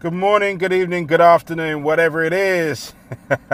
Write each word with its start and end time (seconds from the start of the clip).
Good 0.00 0.12
morning, 0.12 0.58
good 0.58 0.72
evening, 0.72 1.08
good 1.08 1.20
afternoon, 1.20 1.82
whatever 1.82 2.22
it 2.22 2.32
is, 2.32 2.92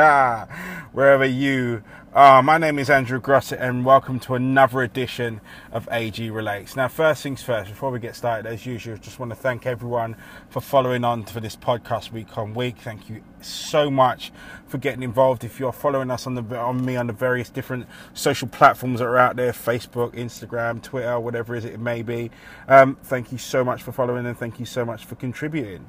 wherever 0.93 1.25
you 1.25 1.83
are. 2.13 2.43
My 2.43 2.59
name 2.59 2.79
is 2.79 2.91
Andrew 2.91 3.19
Grossett, 3.19 3.59
and 3.63 3.83
welcome 3.83 4.21
to 4.21 4.35
another 4.35 4.83
edition 4.83 5.41
of 5.73 5.89
AG 5.91 6.29
Relates. 6.29 6.77
Now, 6.77 6.89
first 6.89 7.23
things 7.23 7.43
first, 7.43 7.71
before 7.71 7.91
we 7.91 7.99
get 7.99 8.15
started, 8.15 8.47
as 8.47 8.67
usual, 8.67 8.99
just 8.99 9.19
want 9.19 9.31
to 9.31 9.37
thank 9.37 9.65
everyone 9.65 10.17
for 10.51 10.61
following 10.61 11.03
on 11.03 11.25
for 11.25 11.41
this 11.41 11.57
podcast 11.57 12.13
week 12.13 12.37
on 12.37 12.53
week. 12.53 12.77
Thank 12.77 13.09
you 13.09 13.23
so 13.41 13.91
much 13.91 14.31
for 14.67 14.77
getting 14.77 15.03
involved. 15.03 15.45
If 15.45 15.59
you're 15.59 15.73
following 15.73 16.11
us 16.11 16.27
on 16.27 16.35
the 16.35 16.43
on 16.59 16.85
me 16.85 16.97
on 16.97 17.07
the 17.07 17.15
various 17.15 17.49
different 17.49 17.87
social 18.13 18.49
platforms 18.49 18.99
that 18.99 19.07
are 19.07 19.17
out 19.17 19.37
there, 19.37 19.53
Facebook, 19.53 20.13
Instagram, 20.13 20.83
Twitter, 20.83 21.19
whatever 21.19 21.55
it 21.55 21.61
is 21.61 21.65
it 21.65 21.81
may 21.81 22.03
be, 22.03 22.31
um, 22.69 22.99
thank 23.03 23.33
you 23.33 23.39
so 23.39 23.65
much 23.65 23.83
for 23.83 23.93
following, 23.93 24.27
and 24.27 24.37
thank 24.37 24.61
you 24.61 24.67
so 24.67 24.85
much 24.85 25.07
for 25.07 25.15
contributing. 25.15 25.87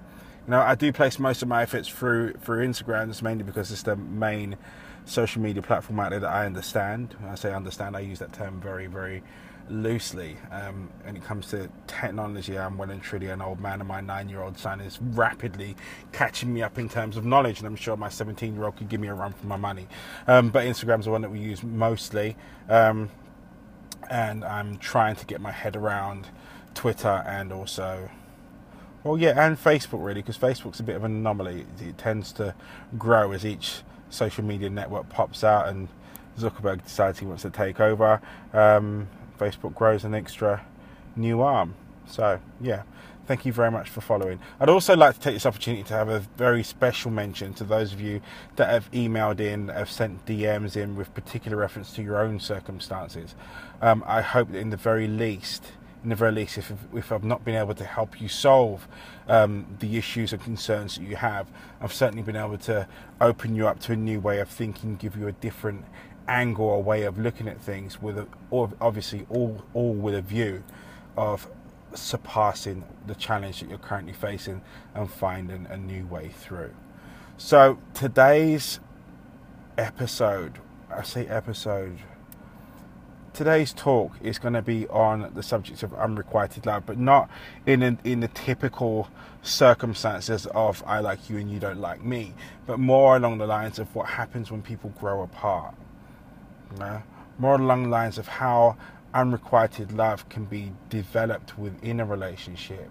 Know, 0.47 0.59
I 0.59 0.75
do 0.75 0.93
place 0.93 1.17
most 1.17 1.41
of 1.41 1.47
my 1.47 1.63
efforts 1.63 1.87
through 1.87 2.33
through 2.33 2.67
Instagram. 2.67 3.09
It's 3.09 3.23
mainly 3.23 3.43
because 3.43 3.71
it's 3.71 3.81
the 3.81 3.95
main 3.95 4.57
social 5.05 5.41
media 5.41 5.63
platform 5.63 5.99
out 5.99 6.11
there 6.11 6.19
that 6.19 6.29
I 6.29 6.45
understand. 6.45 7.15
When 7.19 7.31
I 7.31 7.35
say 7.35 7.51
understand, 7.51 7.97
I 7.97 8.01
use 8.01 8.19
that 8.19 8.31
term 8.31 8.61
very, 8.61 8.85
very 8.85 9.23
loosely. 9.69 10.37
Um, 10.51 10.91
when 11.03 11.15
it 11.15 11.23
comes 11.23 11.47
to 11.47 11.67
technology, 11.87 12.59
I'm 12.59 12.77
well 12.77 12.91
and 12.91 13.01
truly 13.01 13.29
an 13.29 13.41
old 13.41 13.59
man, 13.59 13.79
and 13.79 13.87
my 13.87 14.01
nine-year-old 14.01 14.59
son 14.59 14.81
is 14.81 14.99
rapidly 15.01 15.75
catching 16.11 16.53
me 16.53 16.61
up 16.61 16.77
in 16.77 16.89
terms 16.89 17.17
of 17.17 17.25
knowledge. 17.25 17.57
And 17.59 17.67
I'm 17.67 17.75
sure 17.75 17.97
my 17.97 18.09
17-year-old 18.09 18.77
could 18.77 18.89
give 18.89 18.99
me 18.99 19.07
a 19.07 19.15
run 19.15 19.33
for 19.33 19.47
my 19.47 19.57
money. 19.57 19.87
Um, 20.27 20.49
but 20.49 20.65
Instagram's 20.65 21.05
the 21.05 21.11
one 21.11 21.21
that 21.21 21.31
we 21.31 21.39
use 21.39 21.63
mostly, 21.63 22.37
um, 22.69 23.09
and 24.11 24.43
I'm 24.43 24.77
trying 24.77 25.15
to 25.15 25.25
get 25.25 25.41
my 25.41 25.51
head 25.51 25.75
around 25.75 26.27
Twitter 26.75 27.23
and 27.25 27.51
also 27.51 28.11
well, 29.05 29.19
yeah, 29.19 29.45
and 29.45 29.55
Facebook 29.55 30.03
really, 30.03 30.21
because 30.21 30.35
Facebook's 30.35 30.79
a 30.79 30.83
bit 30.83 30.95
of 30.95 31.03
an 31.03 31.11
anomaly. 31.11 31.67
It 31.79 31.95
tends 31.99 32.31
to 32.33 32.55
grow 32.97 33.31
as 33.33 33.45
each 33.45 33.83
social 34.09 34.43
media 34.43 34.67
network 34.67 35.09
pops 35.09 35.43
out, 35.43 35.67
and 35.67 35.89
Zuckerberg 36.39 36.83
decides 36.83 37.19
he 37.19 37.27
wants 37.27 37.43
to 37.43 37.51
take 37.51 37.79
over. 37.79 38.19
Um, 38.51 39.07
Facebook 39.39 39.75
grows 39.75 40.05
an 40.05 40.15
extra 40.15 40.65
new 41.15 41.41
arm. 41.41 41.75
So, 42.07 42.39
yeah, 42.59 42.81
thank 43.27 43.45
you 43.45 43.53
very 43.53 43.69
much 43.69 43.89
for 43.89 44.01
following. 44.01 44.39
I'd 44.59 44.69
also 44.69 44.95
like 44.95 45.13
to 45.13 45.19
take 45.19 45.35
this 45.35 45.45
opportunity 45.45 45.83
to 45.83 45.93
have 45.93 46.09
a 46.09 46.21
very 46.35 46.63
special 46.63 47.11
mention 47.11 47.53
to 47.55 47.63
those 47.63 47.93
of 47.93 48.01
you 48.01 48.21
that 48.55 48.69
have 48.69 48.89
emailed 48.89 49.39
in, 49.39 49.67
have 49.67 49.91
sent 49.91 50.25
DMs 50.25 50.75
in 50.75 50.95
with 50.95 51.13
particular 51.13 51.57
reference 51.57 51.93
to 51.93 52.01
your 52.01 52.17
own 52.17 52.39
circumstances. 52.39 53.35
Um, 53.83 54.03
I 54.07 54.21
hope 54.21 54.51
that 54.51 54.57
in 54.57 54.71
the 54.71 54.77
very 54.77 55.07
least, 55.07 55.63
in 56.05 56.09
the 56.09 56.15
very 56.15 56.31
least, 56.31 56.59
if, 56.59 56.71
if 56.93 57.11
I've 57.11 57.23
not 57.23 57.43
been 57.43 57.55
able 57.55 57.73
to 57.73 57.83
help 57.83 58.21
you 58.21 58.27
solve 58.27 58.87
um, 59.27 59.65
the 59.79 59.97
issues 59.97 60.33
and 60.33 60.41
concerns 60.41 60.97
that 60.97 61.03
you 61.03 61.15
have, 61.15 61.51
I've 61.81 61.91
certainly 61.91 62.21
been 62.21 62.35
able 62.35 62.59
to 62.59 62.87
open 63.19 63.55
you 63.55 63.67
up 63.67 63.79
to 63.81 63.93
a 63.93 63.95
new 63.95 64.19
way 64.19 64.39
of 64.39 64.47
thinking, 64.47 64.97
give 64.97 65.17
you 65.17 65.27
a 65.27 65.31
different 65.31 65.83
angle 66.27 66.65
or 66.65 66.83
way 66.83 67.03
of 67.03 67.17
looking 67.17 67.47
at 67.47 67.59
things, 67.59 68.03
with 68.03 68.19
a, 68.19 68.27
obviously 68.51 69.25
all 69.29 69.65
all 69.73 69.93
with 69.93 70.13
a 70.13 70.21
view 70.21 70.63
of 71.17 71.49
surpassing 71.95 72.83
the 73.07 73.15
challenge 73.15 73.61
that 73.61 73.69
you're 73.69 73.79
currently 73.79 74.13
facing 74.13 74.61
and 74.93 75.09
finding 75.09 75.65
a 75.71 75.77
new 75.77 76.05
way 76.05 76.29
through. 76.29 76.73
So 77.37 77.79
today's 77.95 78.79
episode, 79.75 80.59
I 80.91 81.01
say 81.01 81.25
episode 81.25 81.97
today's 83.35 83.73
talk 83.73 84.13
is 84.21 84.39
going 84.39 84.53
to 84.53 84.61
be 84.61 84.87
on 84.87 85.29
the 85.35 85.43
subject 85.43 85.83
of 85.83 85.93
unrequited 85.93 86.65
love, 86.65 86.85
but 86.85 86.97
not 86.97 87.29
in 87.65 87.83
a, 87.83 87.97
in 88.03 88.21
the 88.21 88.29
typical 88.29 89.09
circumstances 89.41 90.45
of 90.47 90.81
I 90.87 91.01
like 91.01 91.29
you 91.29 91.37
and 91.37 91.51
you 91.51 91.59
don't 91.59 91.79
like 91.79 92.03
me, 92.03 92.33
but 92.65 92.79
more 92.79 93.17
along 93.17 93.37
the 93.37 93.45
lines 93.45 93.77
of 93.77 93.93
what 93.93 94.07
happens 94.07 94.51
when 94.51 94.61
people 94.61 94.91
grow 94.97 95.21
apart. 95.21 95.75
You 96.71 96.79
know? 96.79 97.03
More 97.37 97.55
along 97.55 97.83
the 97.83 97.89
lines 97.89 98.17
of 98.17 98.27
how 98.27 98.77
unrequited 99.13 99.91
love 99.91 100.27
can 100.29 100.45
be 100.45 100.71
developed 100.89 101.57
within 101.59 101.99
a 101.99 102.05
relationship 102.05 102.89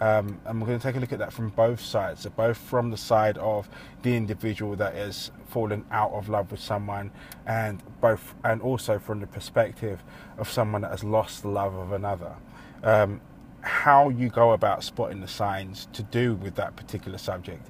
um, 0.00 0.40
and 0.46 0.60
we're 0.60 0.66
going 0.66 0.78
to 0.78 0.82
take 0.82 0.96
a 0.96 0.98
look 0.98 1.12
at 1.12 1.18
that 1.18 1.32
from 1.32 1.50
both 1.50 1.80
sides. 1.80 2.22
So, 2.22 2.30
both 2.30 2.56
from 2.56 2.90
the 2.90 2.96
side 2.96 3.36
of 3.36 3.68
the 4.02 4.16
individual 4.16 4.74
that 4.76 4.94
has 4.94 5.30
fallen 5.48 5.84
out 5.90 6.12
of 6.12 6.30
love 6.30 6.50
with 6.50 6.60
someone, 6.60 7.10
and 7.46 7.82
both, 8.00 8.34
and 8.42 8.62
also 8.62 8.98
from 8.98 9.20
the 9.20 9.26
perspective 9.26 10.02
of 10.38 10.50
someone 10.50 10.82
that 10.82 10.90
has 10.90 11.04
lost 11.04 11.42
the 11.42 11.48
love 11.48 11.74
of 11.74 11.92
another. 11.92 12.34
Um, 12.82 13.20
how 13.60 14.08
you 14.08 14.30
go 14.30 14.52
about 14.52 14.82
spotting 14.82 15.20
the 15.20 15.28
signs 15.28 15.86
to 15.92 16.02
do 16.02 16.34
with 16.34 16.54
that 16.54 16.76
particular 16.76 17.18
subject, 17.18 17.68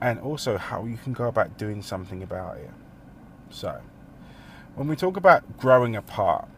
and 0.00 0.18
also 0.18 0.58
how 0.58 0.84
you 0.84 0.96
can 0.96 1.12
go 1.12 1.28
about 1.28 1.56
doing 1.58 1.80
something 1.80 2.24
about 2.24 2.56
it. 2.56 2.70
So, 3.50 3.80
when 4.74 4.88
we 4.88 4.96
talk 4.96 5.16
about 5.16 5.58
growing 5.58 5.94
apart, 5.94 6.48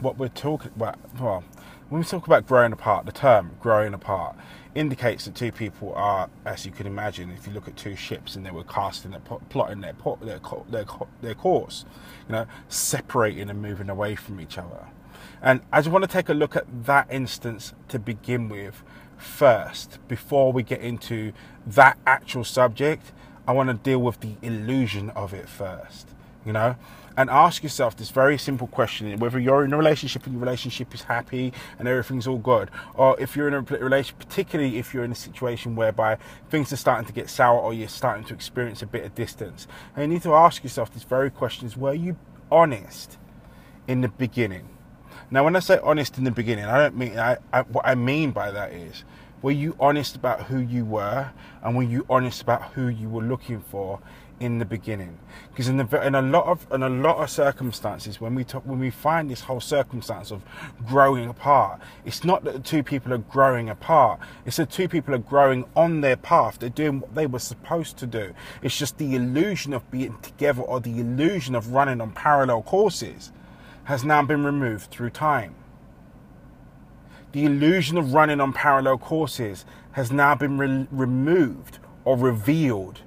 what 0.00 0.18
we're 0.18 0.28
talking 0.28 0.72
about, 0.76 0.98
well, 1.18 1.42
when 1.88 2.00
we 2.00 2.04
talk 2.04 2.26
about 2.26 2.46
growing 2.46 2.72
apart, 2.72 3.06
the 3.06 3.12
term 3.12 3.52
growing 3.60 3.94
apart 3.94 4.36
indicates 4.74 5.24
that 5.24 5.34
two 5.34 5.52
people 5.52 5.94
are, 5.94 6.28
as 6.44 6.66
you 6.66 6.72
can 6.72 6.86
imagine, 6.86 7.30
if 7.30 7.46
you 7.46 7.52
look 7.52 7.68
at 7.68 7.76
two 7.76 7.94
ships 7.94 8.34
and 8.34 8.44
they 8.44 8.50
were 8.50 8.64
casting 8.64 9.12
their 9.12 9.20
plotting 9.20 9.80
their 9.80 9.94
their 10.20 10.40
their, 10.68 10.84
their 11.22 11.34
course, 11.34 11.84
you 12.28 12.32
know, 12.32 12.46
separating 12.68 13.48
and 13.48 13.62
moving 13.62 13.88
away 13.88 14.16
from 14.16 14.40
each 14.40 14.58
other. 14.58 14.88
And 15.40 15.60
I 15.72 15.80
just 15.80 15.90
want 15.90 16.02
to 16.02 16.10
take 16.10 16.28
a 16.28 16.34
look 16.34 16.56
at 16.56 16.66
that 16.86 17.06
instance 17.10 17.72
to 17.88 17.98
begin 17.98 18.48
with 18.48 18.82
first, 19.16 19.98
before 20.08 20.52
we 20.52 20.62
get 20.62 20.80
into 20.80 21.32
that 21.66 21.98
actual 22.06 22.44
subject. 22.44 23.12
I 23.48 23.52
want 23.52 23.68
to 23.68 23.74
deal 23.74 24.00
with 24.00 24.20
the 24.20 24.34
illusion 24.42 25.10
of 25.10 25.32
it 25.32 25.48
first, 25.48 26.08
you 26.44 26.52
know 26.52 26.74
and 27.16 27.30
ask 27.30 27.62
yourself 27.62 27.96
this 27.96 28.10
very 28.10 28.36
simple 28.38 28.66
question 28.66 29.18
whether 29.18 29.38
you're 29.38 29.64
in 29.64 29.72
a 29.72 29.76
relationship 29.76 30.24
and 30.24 30.34
your 30.34 30.40
relationship 30.40 30.94
is 30.94 31.02
happy 31.02 31.52
and 31.78 31.88
everything's 31.88 32.26
all 32.26 32.38
good, 32.38 32.70
or 32.94 33.18
if 33.20 33.36
you're 33.36 33.48
in 33.48 33.54
a 33.54 33.60
relationship, 33.60 34.18
particularly 34.18 34.78
if 34.78 34.92
you're 34.92 35.04
in 35.04 35.12
a 35.12 35.16
situation 35.16 35.76
whereby 35.76 36.18
things 36.50 36.72
are 36.72 36.76
starting 36.76 37.06
to 37.06 37.12
get 37.12 37.28
sour 37.28 37.58
or 37.58 37.72
you're 37.72 37.88
starting 37.88 38.24
to 38.24 38.34
experience 38.34 38.82
a 38.82 38.86
bit 38.86 39.04
of 39.04 39.14
distance. 39.14 39.66
And 39.94 40.02
you 40.02 40.08
need 40.08 40.22
to 40.22 40.34
ask 40.34 40.62
yourself 40.62 40.92
this 40.92 41.04
very 41.04 41.30
question 41.30 41.66
is 41.66 41.76
were 41.76 41.94
you 41.94 42.16
honest 42.50 43.18
in 43.88 44.00
the 44.00 44.08
beginning? 44.08 44.68
Now, 45.30 45.42
when 45.44 45.56
I 45.56 45.60
say 45.60 45.80
honest 45.82 46.18
in 46.18 46.24
the 46.24 46.30
beginning, 46.30 46.66
I 46.66 46.78
don't 46.78 46.96
mean, 46.96 47.18
I, 47.18 47.38
I, 47.52 47.62
what 47.62 47.84
I 47.84 47.96
mean 47.96 48.30
by 48.30 48.52
that 48.52 48.72
is, 48.72 49.04
were 49.42 49.52
you 49.52 49.76
honest 49.78 50.16
about 50.16 50.44
who 50.44 50.58
you 50.58 50.84
were 50.84 51.30
and 51.62 51.76
were 51.76 51.82
you 51.82 52.06
honest 52.08 52.42
about 52.42 52.72
who 52.72 52.88
you 52.88 53.08
were 53.08 53.22
looking 53.22 53.60
for 53.60 54.00
in 54.38 54.58
the 54.58 54.64
beginning. 54.64 55.18
Because 55.50 55.68
in, 55.68 55.78
the, 55.78 56.06
in 56.06 56.14
a 56.14 56.22
lot 56.22 56.46
of 56.46 56.66
in 56.70 56.82
a 56.82 56.88
lot 56.88 57.16
of 57.18 57.30
circumstances 57.30 58.20
when 58.20 58.34
we 58.34 58.44
talk 58.44 58.64
when 58.66 58.78
we 58.78 58.90
find 58.90 59.30
this 59.30 59.40
whole 59.42 59.60
circumstance 59.60 60.30
of 60.30 60.42
growing 60.86 61.28
apart 61.28 61.80
it's 62.04 62.24
not 62.24 62.44
that 62.44 62.52
the 62.52 62.60
two 62.60 62.82
people 62.82 63.14
are 63.14 63.18
growing 63.18 63.70
apart 63.70 64.20
it's 64.44 64.56
that 64.58 64.70
two 64.70 64.88
people 64.88 65.14
are 65.14 65.18
growing 65.18 65.64
on 65.74 66.02
their 66.02 66.16
path 66.16 66.58
they're 66.58 66.68
doing 66.68 67.00
what 67.00 67.14
they 67.14 67.26
were 67.26 67.38
supposed 67.38 67.96
to 67.98 68.06
do. 68.06 68.34
It's 68.62 68.78
just 68.78 68.98
the 68.98 69.14
illusion 69.14 69.72
of 69.72 69.90
being 69.90 70.18
together 70.20 70.62
or 70.62 70.80
the 70.80 71.00
illusion 71.00 71.54
of 71.54 71.72
running 71.72 72.00
on 72.00 72.12
parallel 72.12 72.62
courses 72.62 73.32
has 73.84 74.04
now 74.04 74.22
been 74.22 74.44
removed 74.44 74.90
through 74.90 75.10
time. 75.10 75.54
The 77.32 77.44
illusion 77.44 77.96
of 77.96 78.14
running 78.14 78.40
on 78.40 78.52
parallel 78.52 78.98
courses 78.98 79.64
has 79.92 80.12
now 80.12 80.34
been 80.34 80.58
re- 80.58 80.86
removed 80.90 81.78
or 82.04 82.16
revealed 82.16 83.00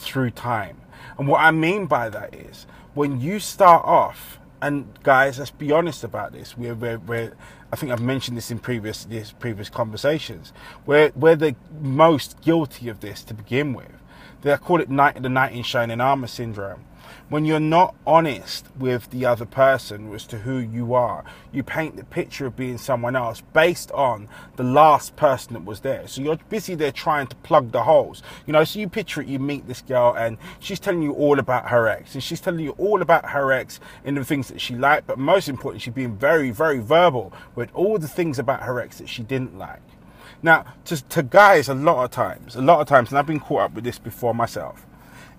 through 0.00 0.30
time. 0.30 0.80
And 1.18 1.28
what 1.28 1.40
I 1.40 1.50
mean 1.50 1.86
by 1.86 2.08
that 2.08 2.34
is 2.34 2.66
when 2.94 3.20
you 3.20 3.38
start 3.38 3.84
off, 3.84 4.38
and 4.62 4.86
guys, 5.02 5.38
let's 5.38 5.50
be 5.50 5.72
honest 5.72 6.04
about 6.04 6.32
this. 6.32 6.56
We're, 6.56 6.74
we're, 6.74 6.98
we're 6.98 7.32
I 7.72 7.76
think 7.76 7.92
I've 7.92 8.02
mentioned 8.02 8.36
this 8.36 8.50
in 8.50 8.58
previous 8.58 9.04
this 9.04 9.32
previous 9.32 9.70
conversations. 9.70 10.52
We're, 10.86 11.12
we're 11.14 11.36
the 11.36 11.54
most 11.80 12.40
guilty 12.40 12.88
of 12.88 13.00
this 13.00 13.22
to 13.24 13.34
begin 13.34 13.74
with. 13.74 13.92
They 14.42 14.56
call 14.56 14.80
it 14.80 14.90
night, 14.90 15.22
the 15.22 15.28
knight 15.28 15.52
in 15.52 15.62
shining 15.62 16.00
armor 16.00 16.26
syndrome 16.26 16.84
when 17.28 17.44
you're 17.44 17.60
not 17.60 17.94
honest 18.06 18.66
with 18.78 19.10
the 19.10 19.24
other 19.24 19.44
person 19.44 20.12
as 20.12 20.26
to 20.26 20.38
who 20.38 20.58
you 20.58 20.94
are, 20.94 21.24
you 21.52 21.62
paint 21.62 21.96
the 21.96 22.04
picture 22.04 22.46
of 22.46 22.56
being 22.56 22.78
someone 22.78 23.16
else 23.16 23.42
based 23.52 23.90
on 23.92 24.28
the 24.56 24.62
last 24.62 25.16
person 25.16 25.54
that 25.54 25.64
was 25.64 25.80
there. 25.80 26.06
So 26.08 26.22
you're 26.22 26.38
busy 26.48 26.74
there 26.74 26.92
trying 26.92 27.26
to 27.28 27.36
plug 27.36 27.72
the 27.72 27.84
holes. 27.84 28.22
You 28.46 28.52
know, 28.52 28.64
so 28.64 28.78
you 28.78 28.88
picture 28.88 29.20
it, 29.22 29.28
you 29.28 29.38
meet 29.38 29.66
this 29.66 29.82
girl 29.82 30.14
and 30.16 30.38
she's 30.58 30.80
telling 30.80 31.02
you 31.02 31.12
all 31.12 31.38
about 31.38 31.68
her 31.68 31.88
ex. 31.88 32.14
And 32.14 32.22
she's 32.22 32.40
telling 32.40 32.60
you 32.60 32.72
all 32.72 33.02
about 33.02 33.30
her 33.30 33.52
ex 33.52 33.80
and 34.04 34.16
the 34.16 34.24
things 34.24 34.48
that 34.48 34.60
she 34.60 34.74
liked, 34.74 35.06
but 35.06 35.18
most 35.18 35.48
importantly, 35.48 35.80
she's 35.80 35.94
being 35.94 36.16
very, 36.16 36.50
very 36.50 36.78
verbal 36.78 37.32
with 37.54 37.70
all 37.74 37.98
the 37.98 38.08
things 38.08 38.38
about 38.38 38.62
her 38.62 38.80
ex 38.80 38.98
that 38.98 39.08
she 39.08 39.22
didn't 39.22 39.56
like. 39.56 39.82
Now, 40.42 40.64
to, 40.86 41.02
to 41.08 41.22
guys, 41.22 41.68
a 41.68 41.74
lot 41.74 42.04
of 42.04 42.10
times, 42.10 42.56
a 42.56 42.62
lot 42.62 42.80
of 42.80 42.86
times, 42.86 43.10
and 43.10 43.18
I've 43.18 43.26
been 43.26 43.40
caught 43.40 43.62
up 43.62 43.74
with 43.74 43.84
this 43.84 43.98
before 43.98 44.34
myself, 44.34 44.86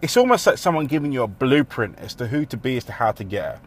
it's 0.01 0.18
almost 0.18 0.48
like 0.48 0.57
someone 0.57 0.88
giving 0.88 1.12
you 1.12 1.24
a 1.24 1.27
blueprint 1.27 2.00
as 2.00 2.15
to 2.15 2.27
who 2.27 2.45
to 2.45 2.57
be 2.57 2.77
as 2.77 2.83
to 2.86 2.92
how 2.94 3.12
to 3.12 3.24
get 3.24 3.44
her. 3.44 3.62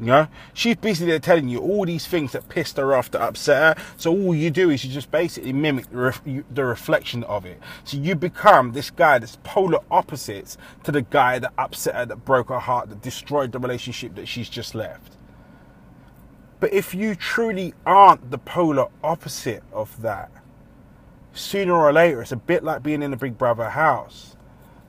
You 0.00 0.06
know, 0.06 0.28
she's 0.54 0.76
basically 0.76 1.20
telling 1.20 1.48
you 1.50 1.60
all 1.60 1.84
these 1.84 2.06
things 2.06 2.32
that 2.32 2.48
pissed 2.48 2.78
her 2.78 2.94
off, 2.94 3.10
that 3.10 3.20
upset 3.20 3.78
her. 3.78 3.84
So 3.98 4.10
all 4.10 4.34
you 4.34 4.50
do 4.50 4.70
is 4.70 4.82
you 4.82 4.90
just 4.90 5.10
basically 5.10 5.52
mimic 5.52 5.90
the, 5.90 5.96
ref- 5.96 6.22
the 6.24 6.64
reflection 6.64 7.22
of 7.24 7.44
it. 7.44 7.60
So 7.84 7.98
you 7.98 8.14
become 8.14 8.72
this 8.72 8.90
guy 8.90 9.18
that's 9.18 9.36
polar 9.44 9.80
opposites 9.90 10.56
to 10.84 10.92
the 10.92 11.02
guy 11.02 11.38
that 11.38 11.52
upset 11.58 11.94
her, 11.94 12.06
that 12.06 12.24
broke 12.24 12.48
her 12.48 12.58
heart, 12.58 12.88
that 12.88 13.02
destroyed 13.02 13.52
the 13.52 13.58
relationship 13.58 14.14
that 14.14 14.26
she's 14.26 14.48
just 14.48 14.74
left. 14.74 15.18
But 16.60 16.72
if 16.72 16.94
you 16.94 17.14
truly 17.14 17.74
aren't 17.84 18.30
the 18.30 18.38
polar 18.38 18.86
opposite 19.04 19.62
of 19.70 20.00
that, 20.00 20.30
sooner 21.34 21.74
or 21.74 21.92
later, 21.92 22.22
it's 22.22 22.32
a 22.32 22.36
bit 22.36 22.64
like 22.64 22.82
being 22.82 23.02
in 23.02 23.12
a 23.12 23.16
Big 23.16 23.36
Brother 23.36 23.68
house 23.68 24.36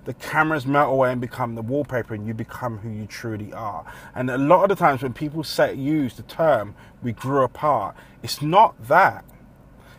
the 0.05 0.13
cameras 0.15 0.65
melt 0.65 0.91
away 0.91 1.11
and 1.11 1.21
become 1.21 1.55
the 1.55 1.61
wallpaper 1.61 2.13
and 2.13 2.25
you 2.25 2.33
become 2.33 2.79
who 2.79 2.89
you 2.89 3.05
truly 3.05 3.53
are. 3.53 3.85
And 4.15 4.29
a 4.29 4.37
lot 4.37 4.63
of 4.63 4.69
the 4.69 4.75
times 4.75 5.03
when 5.03 5.13
people 5.13 5.43
say 5.43 5.73
use 5.73 6.15
the 6.15 6.23
term 6.23 6.75
we 7.03 7.11
grew 7.11 7.43
apart, 7.43 7.95
it's 8.23 8.41
not 8.41 8.87
that. 8.87 9.23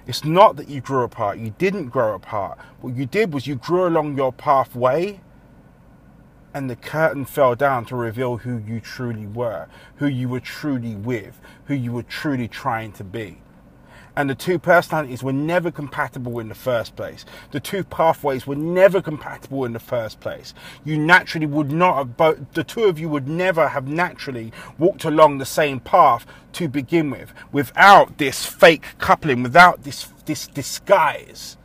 It's 0.06 0.24
not 0.24 0.56
that 0.56 0.68
you 0.68 0.80
grew 0.80 1.04
apart. 1.04 1.38
You 1.38 1.54
didn't 1.58 1.90
grow 1.90 2.14
apart. 2.14 2.58
What 2.80 2.96
you 2.96 3.06
did 3.06 3.32
was 3.32 3.46
you 3.46 3.54
grew 3.54 3.86
along 3.86 4.16
your 4.16 4.32
pathway 4.32 5.20
and 6.52 6.68
the 6.68 6.76
curtain 6.76 7.24
fell 7.24 7.54
down 7.54 7.84
to 7.86 7.96
reveal 7.96 8.38
who 8.38 8.58
you 8.58 8.80
truly 8.80 9.26
were, 9.26 9.68
who 9.96 10.06
you 10.06 10.28
were 10.28 10.40
truly 10.40 10.96
with, 10.96 11.40
who 11.66 11.74
you 11.74 11.92
were 11.92 12.02
truly 12.02 12.48
trying 12.48 12.92
to 12.92 13.04
be 13.04 13.40
and 14.16 14.28
the 14.28 14.34
two 14.34 14.58
personalities 14.58 15.22
were 15.22 15.32
never 15.32 15.70
compatible 15.70 16.38
in 16.38 16.48
the 16.48 16.54
first 16.54 16.96
place. 16.96 17.24
The 17.50 17.60
two 17.60 17.82
pathways 17.84 18.46
were 18.46 18.56
never 18.56 19.00
compatible 19.00 19.64
in 19.64 19.72
the 19.72 19.78
first 19.78 20.20
place. 20.20 20.52
You 20.84 20.98
naturally 20.98 21.46
would 21.46 21.72
not 21.72 21.96
have, 21.96 22.16
both, 22.16 22.52
the 22.52 22.64
two 22.64 22.84
of 22.84 22.98
you 22.98 23.08
would 23.08 23.28
never 23.28 23.68
have 23.68 23.88
naturally 23.88 24.52
walked 24.78 25.04
along 25.04 25.38
the 25.38 25.46
same 25.46 25.80
path 25.80 26.26
to 26.52 26.68
begin 26.68 27.10
with, 27.10 27.32
without 27.52 28.18
this 28.18 28.44
fake 28.44 28.84
coupling, 28.98 29.42
without 29.42 29.84
this, 29.84 30.12
this 30.26 30.46
disguise. 30.46 31.56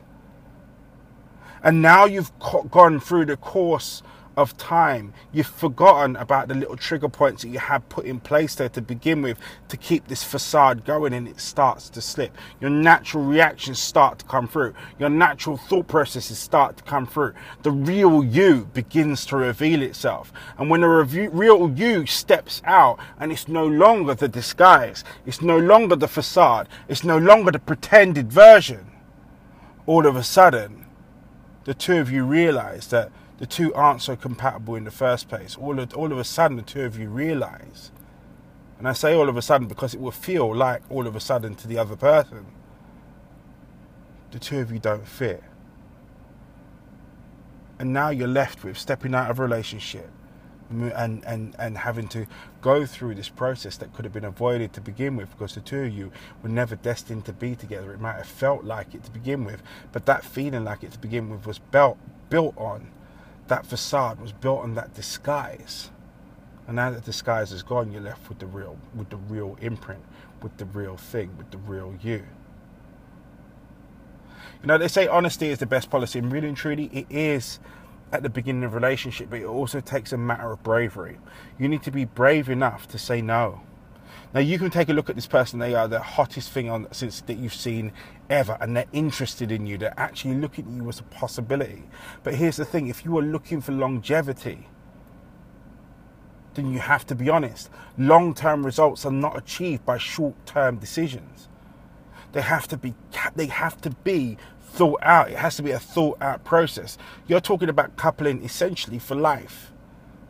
And 1.62 1.82
now 1.82 2.06
you've 2.06 2.32
gone 2.70 3.00
through 3.00 3.26
the 3.26 3.36
course 3.36 4.02
of 4.38 4.56
time. 4.56 5.12
You've 5.32 5.48
forgotten 5.48 6.14
about 6.14 6.46
the 6.46 6.54
little 6.54 6.76
trigger 6.76 7.08
points 7.08 7.42
that 7.42 7.48
you 7.48 7.58
had 7.58 7.88
put 7.88 8.04
in 8.04 8.20
place 8.20 8.54
there 8.54 8.68
to 8.68 8.80
begin 8.80 9.20
with 9.20 9.36
to 9.66 9.76
keep 9.76 10.06
this 10.06 10.22
facade 10.22 10.84
going 10.84 11.12
and 11.12 11.26
it 11.26 11.40
starts 11.40 11.90
to 11.90 12.00
slip. 12.00 12.38
Your 12.60 12.70
natural 12.70 13.24
reactions 13.24 13.80
start 13.80 14.20
to 14.20 14.24
come 14.26 14.46
through. 14.46 14.74
Your 14.96 15.08
natural 15.08 15.56
thought 15.56 15.88
processes 15.88 16.38
start 16.38 16.76
to 16.76 16.84
come 16.84 17.04
through. 17.04 17.34
The 17.64 17.72
real 17.72 18.22
you 18.22 18.70
begins 18.72 19.26
to 19.26 19.36
reveal 19.36 19.82
itself. 19.82 20.32
And 20.56 20.70
when 20.70 20.82
the 20.82 20.88
real 20.88 21.70
you 21.70 22.06
steps 22.06 22.62
out 22.64 23.00
and 23.18 23.32
it's 23.32 23.48
no 23.48 23.66
longer 23.66 24.14
the 24.14 24.28
disguise, 24.28 25.02
it's 25.26 25.42
no 25.42 25.58
longer 25.58 25.96
the 25.96 26.06
facade, 26.06 26.68
it's 26.86 27.02
no 27.02 27.18
longer 27.18 27.50
the 27.50 27.58
pretended 27.58 28.32
version, 28.32 28.86
all 29.84 30.06
of 30.06 30.14
a 30.14 30.22
sudden, 30.22 30.86
the 31.64 31.74
two 31.74 31.98
of 31.98 32.08
you 32.08 32.24
realize 32.24 32.86
that 32.86 33.10
the 33.38 33.46
two 33.46 33.72
aren't 33.72 34.02
so 34.02 34.16
compatible 34.16 34.74
in 34.74 34.84
the 34.84 34.90
first 34.90 35.28
place. 35.28 35.56
All 35.56 35.78
of, 35.78 35.94
all 35.94 36.12
of 36.12 36.18
a 36.18 36.24
sudden, 36.24 36.56
the 36.56 36.62
two 36.62 36.82
of 36.82 36.98
you 36.98 37.08
realize, 37.08 37.92
and 38.78 38.86
I 38.86 38.92
say 38.92 39.14
all 39.14 39.28
of 39.28 39.36
a 39.36 39.42
sudden 39.42 39.68
because 39.68 39.94
it 39.94 40.00
will 40.00 40.10
feel 40.10 40.54
like 40.54 40.82
all 40.90 41.06
of 41.06 41.16
a 41.16 41.20
sudden 41.20 41.54
to 41.56 41.68
the 41.68 41.78
other 41.78 41.96
person, 41.96 42.46
the 44.32 44.38
two 44.38 44.58
of 44.58 44.72
you 44.72 44.78
don't 44.78 45.06
fit. 45.06 45.42
And 47.78 47.92
now 47.92 48.10
you're 48.10 48.26
left 48.26 48.64
with 48.64 48.76
stepping 48.76 49.14
out 49.14 49.30
of 49.30 49.38
a 49.38 49.42
relationship 49.42 50.10
and, 50.68 51.24
and, 51.24 51.54
and 51.58 51.78
having 51.78 52.08
to 52.08 52.26
go 52.60 52.84
through 52.84 53.14
this 53.14 53.28
process 53.28 53.76
that 53.76 53.94
could 53.94 54.04
have 54.04 54.12
been 54.12 54.24
avoided 54.24 54.72
to 54.72 54.80
begin 54.80 55.16
with 55.16 55.30
because 55.30 55.54
the 55.54 55.60
two 55.60 55.84
of 55.84 55.92
you 55.92 56.10
were 56.42 56.48
never 56.48 56.74
destined 56.74 57.24
to 57.24 57.32
be 57.32 57.54
together. 57.54 57.92
It 57.92 58.00
might 58.00 58.16
have 58.16 58.26
felt 58.26 58.64
like 58.64 58.94
it 58.94 59.04
to 59.04 59.10
begin 59.12 59.44
with, 59.44 59.62
but 59.92 60.06
that 60.06 60.24
feeling 60.24 60.64
like 60.64 60.82
it 60.82 60.90
to 60.92 60.98
begin 60.98 61.30
with 61.30 61.46
was 61.46 61.60
built, 61.60 61.98
built 62.30 62.56
on 62.58 62.90
that 63.48 63.66
facade 63.66 64.20
was 64.20 64.32
built 64.32 64.60
on 64.60 64.74
that 64.74 64.94
disguise. 64.94 65.90
And 66.66 66.76
now 66.76 66.90
that 66.90 67.04
disguise 67.04 67.50
is 67.50 67.62
gone, 67.62 67.90
you're 67.90 68.02
left 68.02 68.28
with 68.28 68.38
the 68.38 68.46
real, 68.46 68.76
with 68.94 69.08
the 69.08 69.16
real 69.16 69.56
imprint, 69.60 70.04
with 70.42 70.56
the 70.58 70.66
real 70.66 70.96
thing, 70.96 71.36
with 71.36 71.50
the 71.50 71.58
real 71.58 71.94
you. 72.02 72.24
You 74.62 74.66
know, 74.66 74.78
they 74.78 74.88
say 74.88 75.06
honesty 75.06 75.48
is 75.48 75.58
the 75.58 75.66
best 75.66 75.88
policy, 75.88 76.18
and 76.18 76.30
really 76.30 76.48
and 76.48 76.56
truly, 76.56 76.90
it 76.92 77.06
is 77.08 77.58
at 78.12 78.22
the 78.22 78.28
beginning 78.28 78.64
of 78.64 78.72
a 78.72 78.76
relationship, 78.76 79.30
but 79.30 79.40
it 79.40 79.44
also 79.44 79.80
takes 79.80 80.12
a 80.12 80.18
matter 80.18 80.50
of 80.50 80.62
bravery. 80.62 81.18
You 81.58 81.68
need 81.68 81.82
to 81.84 81.90
be 81.90 82.04
brave 82.04 82.48
enough 82.48 82.88
to 82.88 82.98
say 82.98 83.22
no. 83.22 83.62
Now 84.34 84.40
you 84.40 84.58
can 84.58 84.70
take 84.70 84.90
a 84.90 84.92
look 84.92 85.08
at 85.08 85.16
this 85.16 85.26
person. 85.26 85.58
They 85.58 85.74
are 85.74 85.88
the 85.88 86.00
hottest 86.00 86.50
thing 86.50 86.68
on 86.68 86.86
since 86.92 87.22
that 87.22 87.38
you've 87.38 87.54
seen 87.54 87.92
ever, 88.28 88.58
and 88.60 88.76
they're 88.76 88.84
interested 88.92 89.50
in 89.50 89.66
you. 89.66 89.78
They're 89.78 89.98
actually 89.98 90.34
looking 90.34 90.66
at 90.66 90.72
you 90.72 90.88
as 90.88 91.00
a 91.00 91.04
possibility. 91.04 91.84
But 92.22 92.34
here's 92.34 92.56
the 92.56 92.66
thing: 92.66 92.88
if 92.88 93.04
you 93.04 93.16
are 93.18 93.22
looking 93.22 93.62
for 93.62 93.72
longevity, 93.72 94.68
then 96.54 96.70
you 96.72 96.78
have 96.78 97.06
to 97.06 97.14
be 97.14 97.30
honest. 97.30 97.70
Long-term 97.96 98.66
results 98.66 99.06
are 99.06 99.12
not 99.12 99.38
achieved 99.38 99.86
by 99.86 99.96
short-term 99.96 100.76
decisions. 100.76 101.48
They 102.32 102.42
have 102.42 102.68
to 102.68 102.76
be. 102.76 102.94
They 103.34 103.46
have 103.46 103.80
to 103.80 103.90
be 103.90 104.36
thought 104.60 105.00
out. 105.02 105.30
It 105.30 105.38
has 105.38 105.56
to 105.56 105.62
be 105.62 105.70
a 105.70 105.78
thought-out 105.78 106.44
process. 106.44 106.98
You're 107.26 107.40
talking 107.40 107.70
about 107.70 107.96
coupling 107.96 108.44
essentially 108.44 108.98
for 108.98 109.14
life. 109.14 109.72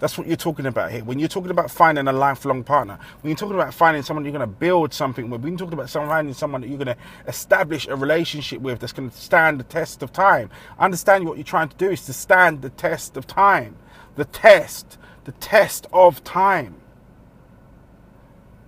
That's 0.00 0.16
what 0.16 0.28
you're 0.28 0.36
talking 0.36 0.66
about 0.66 0.92
here. 0.92 1.02
When 1.02 1.18
you're 1.18 1.28
talking 1.28 1.50
about 1.50 1.70
finding 1.70 2.06
a 2.06 2.12
lifelong 2.12 2.62
partner, 2.62 2.98
when 3.20 3.30
you're 3.30 3.36
talking 3.36 3.56
about 3.56 3.74
finding 3.74 4.02
someone 4.02 4.24
you're 4.24 4.32
going 4.32 4.40
to 4.40 4.46
build 4.46 4.94
something 4.94 5.28
with, 5.28 5.42
when 5.42 5.52
you're 5.52 5.58
talking 5.58 5.74
about 5.74 5.90
finding 5.90 6.34
someone 6.34 6.60
that 6.60 6.68
you're 6.68 6.78
going 6.78 6.86
to 6.86 6.96
establish 7.26 7.88
a 7.88 7.96
relationship 7.96 8.60
with 8.60 8.78
that's 8.78 8.92
going 8.92 9.10
to 9.10 9.16
stand 9.16 9.58
the 9.58 9.64
test 9.64 10.02
of 10.02 10.12
time, 10.12 10.50
understand 10.78 11.24
what 11.24 11.36
you're 11.36 11.44
trying 11.44 11.68
to 11.68 11.76
do 11.76 11.90
is 11.90 12.06
to 12.06 12.12
stand 12.12 12.62
the 12.62 12.70
test 12.70 13.16
of 13.16 13.26
time. 13.26 13.76
The 14.14 14.24
test, 14.24 14.98
the 15.24 15.32
test 15.32 15.88
of 15.92 16.22
time. 16.22 16.76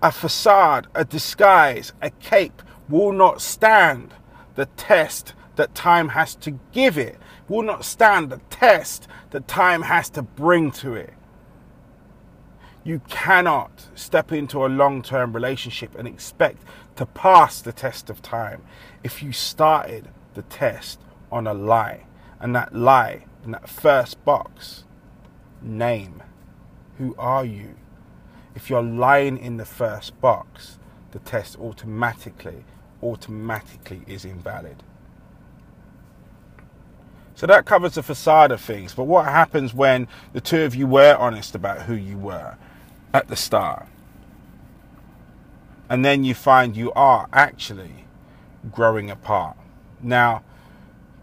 A 0.03 0.11
facade, 0.11 0.88
a 0.94 1.05
disguise, 1.05 1.93
a 2.03 2.11
cape 2.11 2.62
will 2.88 3.12
not 3.12 3.41
stand 3.41 4.15
the 4.56 4.67
test 4.77 5.35
that 5.55 5.75
time 5.77 6.09
has 6.09 6.35
to 6.37 6.59
give 6.73 6.99
it, 6.99 7.19
will 7.49 7.62
not 7.62 7.85
stand 7.85 8.31
the 8.31 8.41
test 8.50 9.06
that 9.31 9.47
time 9.47 9.82
has 9.82 10.11
to 10.11 10.23
bring 10.23 10.73
to 10.73 10.94
it. 10.94 11.12
You 12.82 13.00
cannot 13.09 13.88
step 13.94 14.32
into 14.32 14.65
a 14.65 14.69
long 14.69 15.03
term 15.03 15.32
relationship 15.32 15.94
and 15.97 16.09
expect 16.09 16.62
to 16.97 17.06
pass 17.06 17.61
the 17.61 17.73
test 17.73 18.09
of 18.09 18.23
time 18.23 18.62
if 19.05 19.23
you 19.23 19.32
started 19.32 20.09
the 20.35 20.43
test 20.43 21.00
on 21.31 21.47
a 21.47 21.55
lie. 21.55 22.06
And 22.41 22.56
that 22.56 22.75
lie 22.75 23.27
in 23.44 23.51
that 23.51 23.69
first 23.69 24.25
box, 24.25 24.84
name. 25.60 26.22
Who 26.99 27.15
are 27.19 27.44
you? 27.44 27.77
If 28.55 28.70
you're 28.70 28.82
lying 28.82 29.39
in 29.39 29.58
the 29.58 29.65
first 29.65 30.19
box, 30.20 30.79
the 31.13 31.19
test 31.19 31.58
automatically, 31.58 32.65
automatically 33.03 34.03
is 34.06 34.25
invalid. 34.25 34.82
So 37.34 37.46
that 37.46 37.65
covers 37.65 37.94
the 37.94 38.03
facade 38.03 38.53
of 38.53 38.60
things. 38.60 38.94
But 38.94 39.05
what 39.05 39.25
happens 39.25 39.72
when 39.72 40.08
the 40.32 40.41
two 40.41 40.63
of 40.63 40.75
you 40.75 40.87
were 40.87 41.17
honest 41.17 41.55
about 41.55 41.82
who 41.82 41.94
you 41.94 42.19
were? 42.19 42.56
At 43.12 43.29
the 43.29 43.36
start. 43.36 43.86
And 45.88 46.05
then 46.05 46.24
you 46.24 46.34
find 46.34 46.76
you 46.76 46.93
are 46.93 47.29
actually 47.32 48.05
growing 48.70 49.10
apart. 49.10 49.56
Now, 50.00 50.43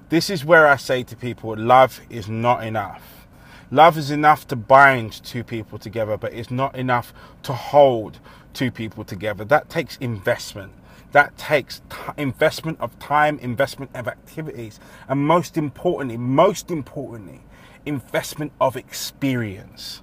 this 0.09 0.29
is 0.29 0.43
where 0.45 0.67
I 0.67 0.75
say 0.75 1.03
to 1.03 1.15
people 1.15 1.55
love 1.57 2.01
is 2.09 2.27
not 2.27 2.63
enough. 2.63 3.27
Love 3.71 3.97
is 3.97 4.11
enough 4.11 4.47
to 4.47 4.55
bind 4.55 5.23
two 5.23 5.43
people 5.43 5.77
together, 5.77 6.17
but 6.17 6.33
it's 6.33 6.51
not 6.51 6.75
enough 6.75 7.13
to 7.43 7.53
hold 7.53 8.19
two 8.53 8.71
people 8.71 9.03
together. 9.03 9.43
That 9.43 9.69
takes 9.69 9.97
investment. 9.97 10.71
That 11.11 11.37
takes 11.37 11.81
t- 11.89 11.97
investment 12.17 12.79
of 12.79 12.97
time, 12.99 13.39
investment 13.39 13.91
of 13.93 14.07
activities, 14.07 14.79
and 15.07 15.25
most 15.25 15.57
importantly, 15.57 16.17
most 16.17 16.71
importantly, 16.71 17.41
investment 17.85 18.51
of 18.59 18.75
experience 18.75 20.01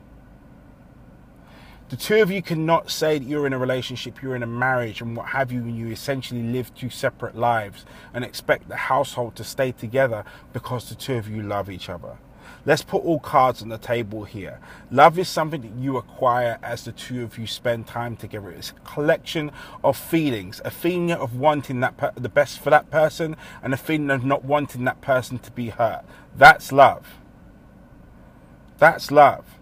the 1.94 2.00
two 2.00 2.20
of 2.20 2.28
you 2.28 2.42
cannot 2.42 2.90
say 2.90 3.20
that 3.20 3.24
you're 3.24 3.46
in 3.46 3.52
a 3.52 3.58
relationship, 3.58 4.20
you're 4.20 4.34
in 4.34 4.42
a 4.42 4.48
marriage, 4.48 5.00
and 5.00 5.16
what 5.16 5.26
have 5.26 5.52
you, 5.52 5.60
and 5.60 5.78
you 5.78 5.86
essentially 5.90 6.42
live 6.42 6.74
two 6.74 6.90
separate 6.90 7.36
lives 7.36 7.86
and 8.12 8.24
expect 8.24 8.68
the 8.68 8.74
household 8.74 9.36
to 9.36 9.44
stay 9.44 9.70
together 9.70 10.24
because 10.52 10.88
the 10.88 10.96
two 10.96 11.14
of 11.14 11.28
you 11.28 11.40
love 11.40 11.70
each 11.70 11.88
other. 11.88 12.18
Let's 12.66 12.82
put 12.82 13.04
all 13.04 13.20
cards 13.20 13.62
on 13.62 13.68
the 13.68 13.78
table 13.78 14.24
here. 14.24 14.58
Love 14.90 15.20
is 15.20 15.28
something 15.28 15.60
that 15.60 15.80
you 15.80 15.96
acquire 15.96 16.58
as 16.64 16.84
the 16.84 16.90
two 16.90 17.22
of 17.22 17.38
you 17.38 17.46
spend 17.46 17.86
time 17.86 18.16
together. 18.16 18.50
It's 18.50 18.70
a 18.70 18.80
collection 18.80 19.52
of 19.84 19.96
feelings, 19.96 20.60
a 20.64 20.72
feeling 20.72 21.12
of 21.12 21.36
wanting 21.36 21.78
that 21.78 21.96
per- 21.96 22.12
the 22.16 22.28
best 22.28 22.58
for 22.58 22.70
that 22.70 22.90
person, 22.90 23.36
and 23.62 23.72
a 23.72 23.76
feeling 23.76 24.10
of 24.10 24.24
not 24.24 24.44
wanting 24.44 24.82
that 24.86 25.00
person 25.00 25.38
to 25.38 25.52
be 25.52 25.68
hurt. 25.68 26.04
That's 26.36 26.72
love. 26.72 27.18
That's 28.78 29.12
love. 29.12 29.53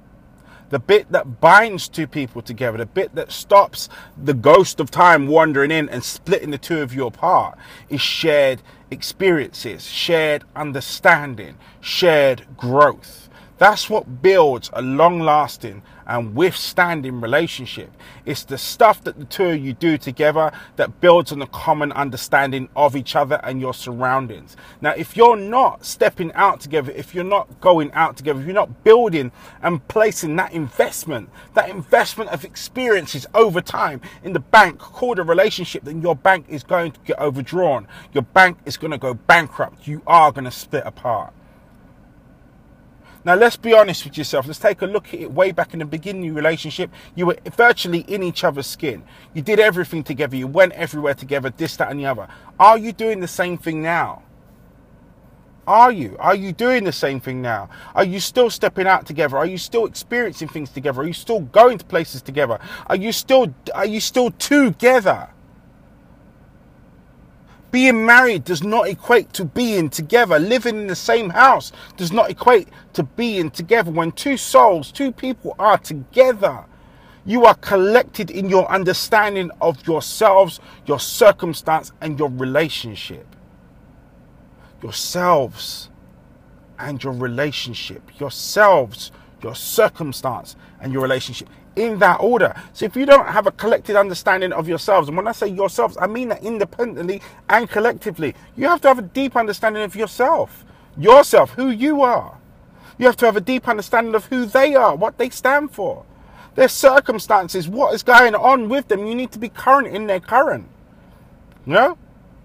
The 0.73 0.79
bit 0.79 1.13
that 1.13 1.39
binds 1.39 1.87
two 1.87 2.07
people 2.07 2.41
together, 2.41 2.79
the 2.79 2.87
bit 2.87 3.15
that 3.15 3.31
stops 3.31 3.91
the 4.17 4.33
ghost 4.33 4.81
of 4.81 4.91
time 4.91 5.29
wandering 5.29 5.71
in 5.71 5.87
and 5.91 6.03
splitting 6.03 6.51
the 6.51 6.57
two 6.57 6.81
of 6.81 6.95
you 6.95 7.07
apart, 7.07 7.59
is 7.91 8.01
shared 8.01 8.63
experiences, 8.91 9.85
shared 9.85 10.45
understanding, 10.57 11.59
shared 11.83 12.47
growth. 12.57 13.29
That's 13.63 13.89
what 13.89 14.23
builds 14.23 14.71
a 14.73 14.83
long 14.83 15.21
lasting 15.21 15.83
and 16.05 16.35
withstanding 16.35 17.21
relationship. 17.21 17.93
It's 18.27 18.43
the 18.43 18.59
stuff 18.59 19.05
that 19.05 19.21
the 19.21 19.25
two 19.25 19.51
of 19.51 19.65
you 19.65 19.73
do 19.73 19.97
together 19.97 20.51
that 20.75 21.01
builds 21.01 21.31
on 21.31 21.41
a 21.43 21.47
common 21.47 21.93
understanding 21.93 22.69
of 22.75 22.97
each 22.97 23.15
other 23.15 23.39
and 23.45 23.61
your 23.61 23.73
surroundings. 23.73 24.57
Now, 24.81 24.95
if 24.97 25.17
you're 25.17 25.37
not 25.37 25.85
stepping 25.85 26.33
out 26.33 26.59
together, 26.59 26.91
if 26.91 27.15
you're 27.15 27.23
not 27.23 27.61
going 27.61 27.93
out 27.93 28.17
together, 28.17 28.41
if 28.41 28.47
you're 28.47 28.53
not 28.53 28.83
building 28.83 29.31
and 29.63 29.87
placing 29.87 30.35
that 30.35 30.53
investment, 30.53 31.31
that 31.55 31.71
investment 31.71 32.31
of 32.31 32.45
experiences 32.45 33.29
over 33.33 33.61
time 33.61 34.01
in 34.25 34.33
the 34.33 34.41
bank 34.41 34.81
called 34.81 35.21
a 35.21 35.23
relationship, 35.23 35.85
then 35.85 36.03
your 36.03 36.17
bank 36.17 36.47
is 36.49 36.65
going 36.65 36.91
to 36.91 37.01
get 37.05 37.17
overdrawn. 37.21 37.87
Your 38.13 38.25
bank 38.25 38.59
is 38.67 38.77
going 38.77 38.91
to 38.91 38.99
go 38.99 39.15
bankrupt. 39.15 39.87
You 39.87 40.03
are 40.09 40.33
going 40.33 40.47
to 40.47 40.51
split 40.51 40.83
apart. 40.85 41.33
Now, 43.25 43.37
let's 43.37 43.57
be 43.57 43.73
honest 43.73 44.05
with 44.05 44.19
yourself. 44.19 44.47
Let's 44.47 44.59
take 44.59 44.83
a 44.83 44.87
look 44.87 45.15
at 45.15 45.21
it 45.21 45.33
way 45.33 45.53
back 45.53 45.73
in 45.73 45.79
the 45.79 45.85
beginning 45.85 46.23
of 46.23 46.27
your 46.27 46.35
relationship. 46.35 46.91
You 47.15 47.27
were 47.27 47.39
virtually 47.57 48.01
in 48.01 48.23
each 48.23 48.43
other's 48.43 48.67
skin. 48.67 49.05
You 49.33 49.43
did 49.43 49.61
everything 49.61 50.03
together. 50.03 50.35
You 50.35 50.49
went 50.49 50.73
everywhere 50.73 51.15
together, 51.15 51.51
this, 51.51 51.77
that, 51.77 51.91
and 51.91 52.01
the 52.01 52.07
other. 52.07 52.27
Are 52.59 52.77
you 52.77 52.93
doing 52.93 53.21
the 53.21 53.29
same 53.29 53.59
thing 53.59 53.81
now? 53.81 54.23
Are 55.67 55.93
you? 55.93 56.17
Are 56.19 56.35
you 56.35 56.53
doing 56.53 56.83
the 56.83 56.93
same 56.93 57.21
thing 57.21 57.41
now? 57.41 57.69
Are 57.95 58.05
you 58.05 58.19
still 58.19 58.51
stepping 58.51 58.89
out 58.89 59.07
together? 59.07 59.39
Are 59.39 59.47
you 59.47 59.59
still 59.59 59.87
experiencing 59.87 60.49
things 60.49 60.71
together? 60.71 61.03
Are 61.03 61.07
you 61.07 61.13
still 61.13 61.41
going 61.41 61.79
to 61.79 61.85
places 61.85 62.21
together? 62.21 62.59
Are 62.89 62.97
you 62.97 63.13
still 63.13 63.55
are 63.73 63.87
you 63.87 64.01
still 64.01 64.33
together? 64.33 65.29
Being 67.73 68.05
married 68.05 68.45
does 68.45 68.63
not 68.63 68.87
equate 68.87 69.33
to 69.33 69.47
being 69.47 69.89
together. 69.89 70.39
Living 70.39 70.77
in 70.77 70.87
the 70.89 70.95
same 70.95 71.31
house 71.31 71.73
does 71.97 72.13
not 72.13 72.31
equate 72.31 72.69
to 72.93 73.03
being 73.03 73.51
together. 73.51 73.91
When 73.91 74.13
two 74.13 74.37
souls, 74.37 74.93
two 74.93 75.11
people 75.11 75.57
are 75.59 75.79
together, 75.79 76.67
you 77.25 77.47
are 77.47 77.55
collected 77.55 78.31
in 78.31 78.51
your 78.51 78.71
understanding 78.71 79.51
of 79.63 79.87
yourselves, 79.87 80.61
your 80.85 81.01
circumstance, 81.01 81.93
and 82.03 82.19
your 82.19 82.29
relationship. 82.29 83.27
Yourselves 84.83 85.89
and 86.79 87.03
your 87.03 87.15
relationship. 87.15 88.03
Yourselves, 88.21 89.13
your 89.43 89.55
circumstance, 89.55 90.57
and 90.79 90.93
your 90.93 91.01
relationship 91.01 91.49
in 91.77 91.99
that 92.01 92.21
order. 92.21 92.55
So 92.73 92.85
if 92.85 92.97
you 92.97 93.07
don't 93.07 93.27
have 93.29 93.47
a 93.47 93.53
collected 93.53 93.97
understanding 93.97 94.53
of 94.53 94.69
yourselves, 94.69 95.09
and 95.09 95.17
when 95.17 95.27
I 95.27 95.33
say 95.33 95.49
yourselves, 95.49 95.97
I 96.01 96.07
mean 96.07 96.29
that 96.29 96.43
independently 96.43 97.23
and 97.49 97.69
collectively, 97.69 98.35
you 98.57 98.69
have 98.69 98.81
to 98.83 98.89
have 98.89 98.99
a 98.99 99.03
deep 99.03 99.37
understanding 99.37 99.83
of 99.83 99.97
yourself, 99.97 100.65
yourself, 100.97 101.51
who 101.53 101.71
you 101.71 102.03
are. 102.03 102.39
You 102.99 103.07
have 103.07 103.17
to 103.17 103.27
have 103.27 103.37
a 103.37 103.41
deep 103.41 103.69
understanding 103.69 104.15
of 104.15 104.27
who 104.27 104.45
they 104.45 104.75
are, 104.75 104.95
what 104.95 105.19
they 105.19 105.31
stand 105.31 105.73
for, 105.73 106.05
their 106.55 106.69
circumstances, 106.69 107.69
what 107.69 107.95
is 107.95 108.03
going 108.03 108.35
on 108.35 108.69
with 108.69 108.89
them. 108.89 109.07
You 109.07 109.15
need 109.15 109.33
to 109.33 109.39
be 109.39 109.49
current 109.49 109.89
in 109.89 110.07
their 110.07 110.21
current. 110.21 110.69
You 111.67 111.73
know? 111.75 111.99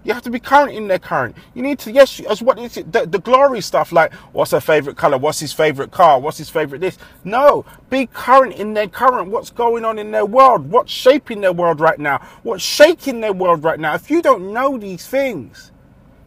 You 0.04 0.14
have 0.14 0.22
to 0.22 0.30
be 0.30 0.38
current 0.38 0.72
in 0.72 0.88
their 0.88 0.98
current. 0.98 1.36
You 1.54 1.62
need 1.62 1.78
to, 1.80 1.92
yes, 1.92 2.20
as 2.20 2.40
what 2.40 2.58
is 2.58 2.76
it, 2.76 2.92
the, 2.92 3.04
the 3.06 3.18
glory 3.18 3.60
stuff 3.60 3.92
like 3.92 4.12
what's 4.32 4.52
her 4.52 4.60
favorite 4.60 4.96
color, 4.96 5.18
what's 5.18 5.40
his 5.40 5.52
favorite 5.52 5.90
car, 5.90 6.20
what's 6.20 6.38
his 6.38 6.48
favorite 6.48 6.80
this. 6.80 6.98
No, 7.24 7.64
be 7.90 8.06
current 8.06 8.54
in 8.54 8.74
their 8.74 8.88
current. 8.88 9.30
What's 9.30 9.50
going 9.50 9.84
on 9.84 9.98
in 9.98 10.10
their 10.10 10.26
world? 10.26 10.70
What's 10.70 10.92
shaping 10.92 11.40
their 11.40 11.52
world 11.52 11.80
right 11.80 11.98
now? 11.98 12.26
What's 12.42 12.62
shaking 12.62 13.20
their 13.20 13.32
world 13.32 13.64
right 13.64 13.78
now? 13.78 13.94
If 13.94 14.10
you 14.10 14.22
don't 14.22 14.52
know 14.52 14.78
these 14.78 15.06
things, 15.06 15.72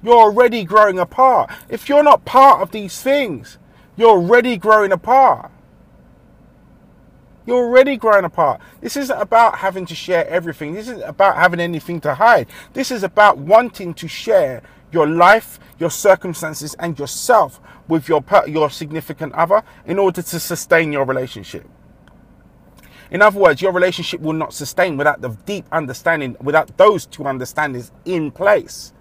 you're 0.03 0.15
already 0.15 0.63
growing 0.63 0.99
apart. 0.99 1.51
If 1.69 1.87
you're 1.87 2.03
not 2.03 2.25
part 2.25 2.61
of 2.61 2.71
these 2.71 3.01
things, 3.01 3.57
you're 3.95 4.09
already 4.09 4.57
growing 4.57 4.91
apart. 4.91 5.50
You're 7.51 7.65
already 7.65 7.97
growing 7.97 8.23
apart. 8.23 8.61
This 8.79 8.95
isn't 8.95 9.19
about 9.19 9.57
having 9.57 9.85
to 9.87 9.93
share 9.93 10.25
everything. 10.29 10.73
This 10.73 10.87
isn't 10.87 11.03
about 11.03 11.35
having 11.35 11.59
anything 11.59 11.99
to 11.99 12.13
hide. 12.13 12.47
This 12.71 12.91
is 12.91 13.03
about 13.03 13.39
wanting 13.39 13.93
to 13.95 14.07
share 14.07 14.63
your 14.93 15.05
life, 15.05 15.59
your 15.77 15.91
circumstances, 15.91 16.75
and 16.79 16.97
yourself 16.97 17.59
with 17.89 18.07
your, 18.07 18.23
your 18.47 18.69
significant 18.69 19.33
other 19.33 19.63
in 19.85 19.99
order 19.99 20.21
to 20.21 20.39
sustain 20.39 20.93
your 20.93 21.03
relationship. 21.03 21.67
In 23.11 23.21
other 23.21 23.37
words, 23.37 23.61
your 23.61 23.73
relationship 23.73 24.21
will 24.21 24.31
not 24.31 24.53
sustain 24.53 24.95
without 24.95 25.19
the 25.19 25.31
deep 25.45 25.65
understanding, 25.73 26.37
without 26.39 26.77
those 26.77 27.05
two 27.05 27.27
understandings 27.27 27.91
in 28.05 28.31
place. 28.31 28.93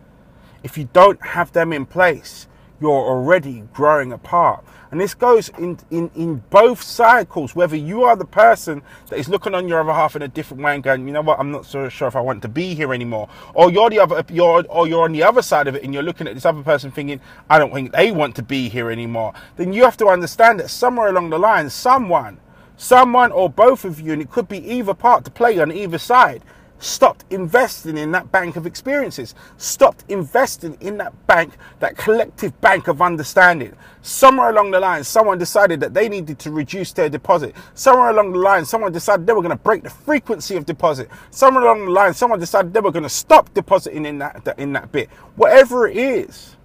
If 0.64 0.76
you 0.76 0.88
don't 0.92 1.25
have 1.25 1.52
them 1.52 1.73
in 1.73 1.87
place, 1.87 2.49
you're 2.81 2.91
already 2.91 3.65
growing 3.73 4.13
apart. 4.13 4.65
And 4.91 5.01
this 5.01 5.15
goes 5.15 5.51
in, 5.51 5.79
in, 5.91 6.11
in 6.17 6.43
both 6.51 6.83
cycles, 6.83 7.55
whether 7.55 7.77
you 7.77 8.03
are 8.03 8.17
the 8.17 8.25
person 8.25 8.83
that 9.09 9.19
is 9.19 9.29
looking 9.29 9.55
on 9.55 9.69
your 9.69 9.81
other 9.81 9.93
half 9.93 10.17
in 10.17 10.23
a 10.23 10.29
different 10.29 10.65
way 10.65 10.75
and 10.75 10.83
going, 10.83 11.07
you 11.07 11.13
know 11.13 11.21
what, 11.21 11.39
I'm 11.39 11.53
not 11.53 11.65
so 11.65 11.89
sure 11.89 12.09
if 12.09 12.17
I 12.17 12.21
want 12.21 12.43
to 12.43 12.49
be 12.49 12.75
here 12.75 12.93
anymore. 12.93 13.29
Or 13.55 13.71
you're 13.71 13.89
the 13.89 14.01
other, 14.01 14.25
you're, 14.33 14.65
or 14.69 14.89
you're 14.89 15.05
on 15.05 15.13
the 15.13 15.23
other 15.23 15.43
side 15.43 15.69
of 15.69 15.77
it 15.77 15.85
and 15.85 15.95
you're 15.95 16.03
looking 16.03 16.27
at 16.27 16.35
this 16.35 16.45
other 16.45 16.63
person 16.63 16.91
thinking, 16.91 17.21
I 17.49 17.59
don't 17.59 17.73
think 17.73 17.93
they 17.93 18.11
want 18.11 18.35
to 18.37 18.43
be 18.43 18.69
here 18.69 18.91
anymore. 18.91 19.33
Then 19.57 19.73
you 19.73 19.85
have 19.85 19.97
to 19.99 20.09
understand 20.09 20.59
that 20.59 20.71
somewhere 20.71 21.09
along 21.09 21.31
the 21.31 21.39
line, 21.39 21.71
someone, 21.71 22.41
someone 22.77 23.31
or 23.31 23.49
both 23.49 23.85
of 23.85 24.01
you, 24.01 24.13
and 24.13 24.21
it 24.21 24.31
could 24.31 24.49
be 24.49 24.59
either 24.73 24.95
part 24.95 25.25
to 25.27 25.31
play 25.31 25.59
on 25.61 25.71
either 25.71 25.99
side, 25.99 26.43
stopped 26.81 27.25
investing 27.31 27.97
in 27.97 28.11
that 28.11 28.33
bank 28.33 28.57
of 28.57 28.67
experiences, 28.67 29.35
stopped 29.59 30.05
investing 30.09 30.77
in 30.81 30.97
that 30.97 31.27
bank, 31.27 31.55
that 31.79 31.97
collective 31.97 32.59
bank 32.61 32.89
of 32.89 33.01
understanding. 33.01 33.77
Somewhere 34.03 34.51
along 34.51 34.71
the 34.71 34.81
line, 34.81 35.05
someone 35.05 35.39
decided 35.39 35.79
that 35.81 35.95
they 35.95 36.09
needed 36.09 36.39
to 36.41 36.51
reduce 36.51 36.93
their 36.93 37.09
deposit. 37.09 37.55
Somewhere 37.75 38.11
along 38.11 38.33
the 38.33 38.39
line, 38.39 38.65
someone 38.65 38.93
decided 38.93 39.27
they 39.27 39.33
were 39.33 39.43
going 39.43 39.57
to 39.57 39.63
break 39.63 39.83
the 39.83 39.91
frequency 39.91 40.57
of 40.57 40.65
deposit. 40.65 41.09
Somewhere 41.31 41.65
along 41.65 41.85
the 41.85 41.91
line, 41.91 42.15
someone 42.15 42.41
decided 42.41 42.73
they 42.73 42.81
were 42.81 42.91
going 42.91 43.03
to 43.03 43.09
stop 43.09 43.53
depositing 43.53 44.07
in 44.07 44.19
that, 44.19 44.55
in 44.59 44.73
that 44.73 44.91
bit. 44.91 45.11
Whatever 45.37 45.87
it 45.87 45.99
is, 45.99 46.57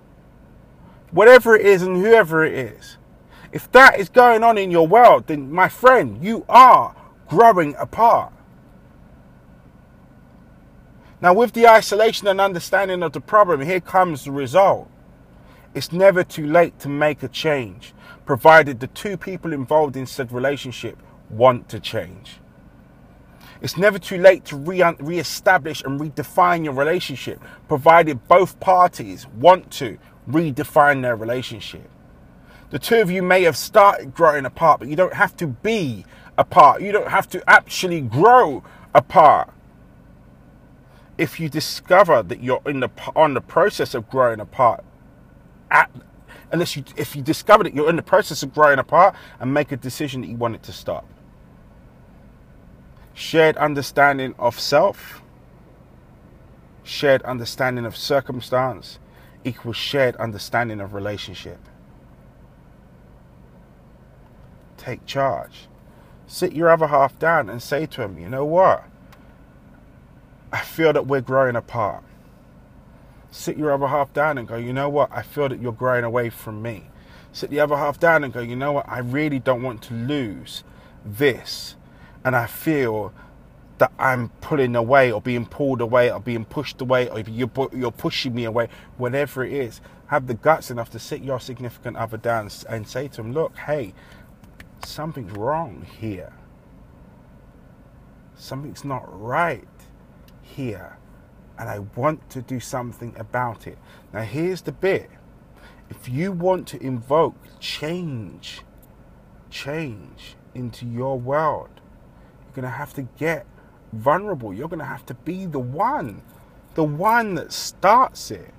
whatever 1.12 1.56
it 1.56 1.66
is 1.66 1.82
and 1.82 1.98
whoever 1.98 2.46
it 2.46 2.54
is, 2.54 2.98
if 3.52 3.72
that 3.74 4.00
is 4.00 4.10
going 4.10 4.44
on 4.44 4.58
in 4.58 4.72
your 4.72 4.88
world, 4.88 5.28
then 5.28 5.52
my 5.52 5.70
friend, 5.70 6.24
you 6.24 6.46
are 6.48 6.96
growing 7.28 7.76
apart. 7.76 8.32
Now, 11.22 11.34
with 11.34 11.54
the 11.54 11.68
isolation 11.68 12.28
and 12.28 12.42
understanding 12.42 13.02
of 13.02 13.14
the 13.14 13.22
problem, 13.22 13.62
here 13.62 13.80
comes 13.80 14.26
the 14.26 14.32
result. 14.32 14.90
It's 15.74 15.92
never 15.92 16.24
too 16.24 16.46
late 16.46 16.78
to 16.80 16.90
make 16.90 17.24
a 17.24 17.30
change, 17.30 17.94
provided 18.26 18.80
the 18.80 18.88
two 18.88 19.16
people 19.16 19.54
involved 19.54 19.96
in 19.96 20.06
said 20.06 20.32
relationship 20.32 20.98
want 21.30 21.70
to 21.70 21.80
change. 21.80 22.38
It's 23.62 23.78
never 23.78 23.98
too 23.98 24.18
late 24.18 24.44
to 24.46 24.58
re- 24.58 25.18
establish 25.18 25.82
and 25.84 26.00
redefine 26.00 26.66
your 26.66 26.74
relationship, 26.74 27.42
provided 27.70 28.28
both 28.28 28.60
parties 28.60 29.26
want 29.28 29.72
to 29.72 29.98
redefine 30.30 31.02
their 31.02 31.16
relationship. 31.16 31.90
The 32.72 32.80
two 32.80 33.00
of 33.00 33.10
you 33.10 33.24
may 33.24 33.44
have 33.44 33.56
started 33.56 34.14
growing 34.14 34.46
apart, 34.46 34.80
but 34.80 34.90
you 34.90 34.98
don't 34.98 35.14
have 35.14 35.36
to 35.38 35.48
be 35.48 36.06
apart. 36.38 36.82
You 36.82 36.92
don't 36.92 37.10
have 37.10 37.30
to 37.30 37.50
actually 37.50 38.02
grow 38.02 38.64
apart 38.94 39.55
if 41.18 41.40
you 41.40 41.50
discover 41.50 42.22
that 42.24 42.44
you're 42.44 42.62
in 42.66 42.82
the 42.82 42.90
on 43.16 43.34
the 43.34 43.42
process 43.42 43.94
of 43.94 44.10
growing 44.10 44.40
apart 44.40 44.84
at 45.72 45.90
unless 46.52 46.76
you 46.76 46.84
if 46.98 47.16
you 47.16 47.22
discover 47.22 47.64
that 47.64 47.74
you're 47.74 47.90
in 47.90 47.96
the 47.96 48.04
process 48.04 48.44
of 48.44 48.54
growing 48.54 48.80
apart 48.80 49.16
and 49.40 49.54
make 49.54 49.72
a 49.72 49.78
decision 49.78 50.22
that 50.22 50.28
you 50.28 50.36
want 50.36 50.56
it 50.56 50.64
to 50.64 50.74
stop. 50.74 51.06
Shared 53.14 53.56
understanding 53.58 54.36
of 54.38 54.60
self 54.60 55.22
shared 56.84 57.22
understanding 57.24 57.86
of 57.86 57.98
circumstance 57.98 59.00
equals 59.44 59.76
shared 59.76 60.16
understanding 60.18 60.80
of 60.82 60.94
relationship. 60.94 61.60
Take 64.78 65.06
charge. 65.06 65.68
Sit 66.28 66.54
your 66.54 66.70
other 66.70 66.88
half 66.88 67.18
down 67.18 67.50
and 67.50 67.62
say 67.62 67.86
to 67.86 68.02
him 68.04 68.20
you 68.20 68.30
know 68.30 68.46
what 68.46 68.86
I 70.52 70.62
feel 70.62 70.94
that 70.94 71.08
we're 71.08 71.22
growing 71.22 71.56
apart. 71.56 72.04
Sit 73.32 73.58
your 73.58 73.74
other 73.74 73.88
half 73.88 74.14
down 74.14 74.38
and 74.38 74.48
go, 74.48 74.56
you 74.56 74.72
know 74.72 74.88
what? 74.88 75.10
I 75.12 75.22
feel 75.22 75.50
that 75.50 75.62
you're 75.62 75.74
growing 75.74 76.04
away 76.06 76.30
from 76.30 76.62
me. 76.62 76.86
Sit 77.34 77.50
the 77.50 77.60
other 77.60 77.76
half 77.76 78.00
down 78.00 78.24
and 78.24 78.32
go, 78.32 78.40
you 78.40 78.56
know 78.56 78.72
what? 78.72 78.88
I 78.88 79.00
really 79.00 79.40
don't 79.40 79.62
want 79.62 79.82
to 79.84 79.94
lose 79.94 80.64
this. 81.04 81.76
And 82.24 82.36
I 82.36 82.48
feel 82.48 83.14
that 83.78 83.92
I'm 84.00 84.30
pulling 84.40 84.76
away 84.76 85.12
or 85.12 85.20
being 85.20 85.46
pulled 85.46 85.82
away 85.82 86.10
or 86.10 86.22
being 86.22 86.46
pushed 86.46 86.80
away 86.80 87.10
or 87.10 87.20
you're, 87.20 87.48
pushing 87.48 88.34
me 88.34 88.46
away, 88.46 88.70
whatever 88.98 89.44
it 89.44 89.52
is. 89.52 89.82
Have 90.08 90.28
the 90.28 90.34
guts 90.34 90.72
enough 90.72 90.90
to 90.92 91.00
sit 91.00 91.22
your 91.22 91.42
significant 91.42 91.98
other 91.98 92.16
down 92.16 92.50
and 92.70 92.88
say 92.88 93.10
to 93.10 93.18
them, 93.18 93.34
look, 93.34 93.58
hey, 93.58 93.94
something's 94.86 95.34
wrong 95.34 95.86
here. 96.00 96.32
Something's 98.38 98.86
not 98.86 99.04
right 99.08 99.68
here. 100.46 100.98
And 101.58 101.70
I 101.70 101.80
want 101.80 102.30
to 102.32 102.42
do 102.42 102.60
something 102.60 103.16
about 103.18 103.66
it. 103.66 103.78
Now, 104.14 104.22
here's 104.22 104.62
the 104.62 104.72
bit 104.72 105.10
if 105.90 106.10
you 106.10 106.32
want 106.32 106.68
to 106.70 106.82
invoke 106.82 107.36
change, 107.60 108.62
change 109.50 110.36
into 110.54 110.86
your 110.86 111.20
world, 111.20 111.70
you're 112.44 112.56
going 112.56 112.64
to 112.64 112.78
have 112.78 112.94
to 112.96 113.04
get 113.18 113.46
vulnerable. 113.94 114.54
You're 114.54 114.68
going 114.68 114.80
to 114.80 114.86
have 114.86 115.06
to 115.08 115.14
be 115.14 115.46
the 115.46 115.60
one, 115.60 116.24
the 116.74 116.84
one 116.84 117.36
that 117.36 117.54
starts 117.54 118.32
it. 118.32 118.54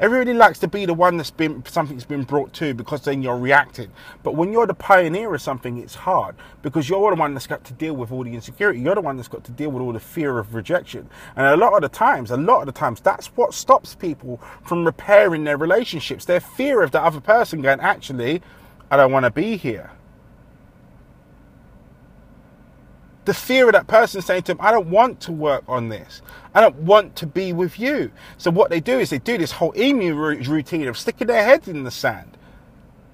Everybody 0.00 0.32
likes 0.32 0.60
to 0.60 0.68
be 0.68 0.86
the 0.86 0.94
one 0.94 1.16
that's 1.16 1.32
been 1.32 1.64
something's 1.66 2.04
been 2.04 2.22
brought 2.22 2.52
to 2.54 2.72
because 2.72 3.02
then 3.02 3.20
you're 3.20 3.36
reacting. 3.36 3.90
But 4.22 4.36
when 4.36 4.52
you're 4.52 4.68
the 4.68 4.74
pioneer 4.74 5.34
of 5.34 5.42
something, 5.42 5.76
it's 5.76 5.96
hard 5.96 6.36
because 6.62 6.88
you're 6.88 7.10
the 7.10 7.16
one 7.16 7.34
that's 7.34 7.48
got 7.48 7.64
to 7.64 7.72
deal 7.72 7.96
with 7.96 8.12
all 8.12 8.22
the 8.22 8.32
insecurity. 8.32 8.78
You're 8.78 8.94
the 8.94 9.00
one 9.00 9.16
that's 9.16 9.26
got 9.26 9.42
to 9.44 9.50
deal 9.50 9.70
with 9.70 9.82
all 9.82 9.92
the 9.92 9.98
fear 9.98 10.38
of 10.38 10.54
rejection. 10.54 11.10
And 11.34 11.46
a 11.46 11.56
lot 11.56 11.74
of 11.74 11.82
the 11.82 11.88
times, 11.88 12.30
a 12.30 12.36
lot 12.36 12.60
of 12.60 12.66
the 12.66 12.72
times, 12.72 13.00
that's 13.00 13.26
what 13.28 13.54
stops 13.54 13.96
people 13.96 14.40
from 14.62 14.84
repairing 14.84 15.42
their 15.42 15.56
relationships. 15.56 16.24
Their 16.24 16.38
fear 16.38 16.80
of 16.82 16.92
the 16.92 17.02
other 17.02 17.20
person 17.20 17.60
going, 17.60 17.80
actually, 17.80 18.40
I 18.92 18.96
don't 18.96 19.10
want 19.10 19.24
to 19.24 19.32
be 19.32 19.56
here. 19.56 19.90
The 23.28 23.34
fear 23.34 23.66
of 23.66 23.74
that 23.74 23.86
person 23.86 24.22
saying 24.22 24.42
to 24.42 24.52
him, 24.52 24.58
I 24.58 24.70
don't 24.70 24.88
want 24.88 25.20
to 25.20 25.32
work 25.32 25.62
on 25.68 25.90
this. 25.90 26.22
I 26.54 26.62
don't 26.62 26.76
want 26.76 27.14
to 27.16 27.26
be 27.26 27.52
with 27.52 27.78
you. 27.78 28.10
So 28.38 28.50
what 28.50 28.70
they 28.70 28.80
do 28.80 28.98
is 28.98 29.10
they 29.10 29.18
do 29.18 29.36
this 29.36 29.52
whole 29.52 29.74
emu 29.76 30.14
routine 30.14 30.88
of 30.88 30.96
sticking 30.96 31.26
their 31.26 31.44
heads 31.44 31.68
in 31.68 31.84
the 31.84 31.90
sand. 31.90 32.38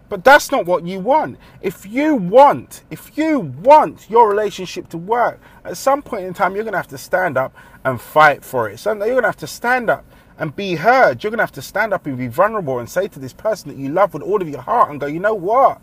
But 0.08 0.22
that's 0.22 0.52
not 0.52 0.66
what 0.66 0.86
you 0.86 1.00
want. 1.00 1.36
If 1.62 1.84
you 1.84 2.14
want, 2.14 2.84
if 2.92 3.18
you 3.18 3.40
want 3.40 4.08
your 4.08 4.28
relationship 4.28 4.88
to 4.90 4.98
work, 4.98 5.40
at 5.64 5.76
some 5.76 6.00
point 6.00 6.26
in 6.26 6.32
time, 6.32 6.54
you're 6.54 6.62
going 6.62 6.74
to 6.74 6.78
have 6.78 6.86
to 6.88 6.98
stand 6.98 7.36
up 7.36 7.52
and 7.84 8.00
fight 8.00 8.44
for 8.44 8.70
it. 8.70 8.78
So 8.78 8.92
you're 8.92 9.06
going 9.06 9.22
to 9.22 9.28
have 9.28 9.36
to 9.38 9.48
stand 9.48 9.90
up 9.90 10.04
and 10.38 10.54
be 10.54 10.76
heard. 10.76 11.24
You're 11.24 11.32
going 11.32 11.38
to 11.38 11.42
have 11.42 11.50
to 11.52 11.62
stand 11.62 11.92
up 11.92 12.06
and 12.06 12.16
be 12.16 12.28
vulnerable 12.28 12.78
and 12.78 12.88
say 12.88 13.08
to 13.08 13.18
this 13.18 13.32
person 13.32 13.68
that 13.70 13.78
you 13.78 13.88
love 13.88 14.14
with 14.14 14.22
all 14.22 14.40
of 14.40 14.48
your 14.48 14.60
heart 14.60 14.92
and 14.92 15.00
go, 15.00 15.06
you 15.06 15.18
know 15.18 15.34
what? 15.34 15.80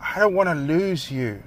I 0.00 0.20
don't 0.20 0.34
want 0.34 0.48
to 0.48 0.54
lose 0.54 1.10
you. 1.10 1.42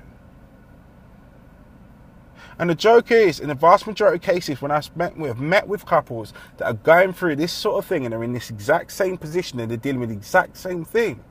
And 2.61 2.69
the 2.69 2.75
joke 2.75 3.09
is, 3.09 3.39
in 3.39 3.47
the 3.47 3.55
vast 3.55 3.87
majority 3.87 4.17
of 4.17 4.21
cases, 4.21 4.61
when 4.61 4.69
I've 4.69 4.95
met 4.95 5.17
with, 5.17 5.39
met 5.39 5.67
with 5.67 5.83
couples 5.83 6.31
that 6.57 6.65
are 6.67 6.73
going 6.73 7.11
through 7.11 7.37
this 7.37 7.51
sort 7.51 7.83
of 7.83 7.89
thing 7.89 8.05
and 8.05 8.13
are 8.13 8.23
in 8.23 8.33
this 8.33 8.51
exact 8.51 8.91
same 8.91 9.17
position 9.17 9.59
and 9.59 9.71
they're 9.71 9.79
dealing 9.79 9.99
with 9.99 10.09
the 10.09 10.15
exact 10.15 10.57
same 10.57 10.85
thing, 10.85 11.23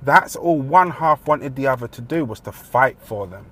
that's 0.00 0.36
all 0.36 0.58
one 0.58 0.90
half 0.90 1.26
wanted 1.26 1.54
the 1.54 1.66
other 1.66 1.86
to 1.88 2.00
do 2.00 2.24
was 2.24 2.40
to 2.40 2.50
fight 2.50 2.96
for 2.98 3.26
them. 3.26 3.44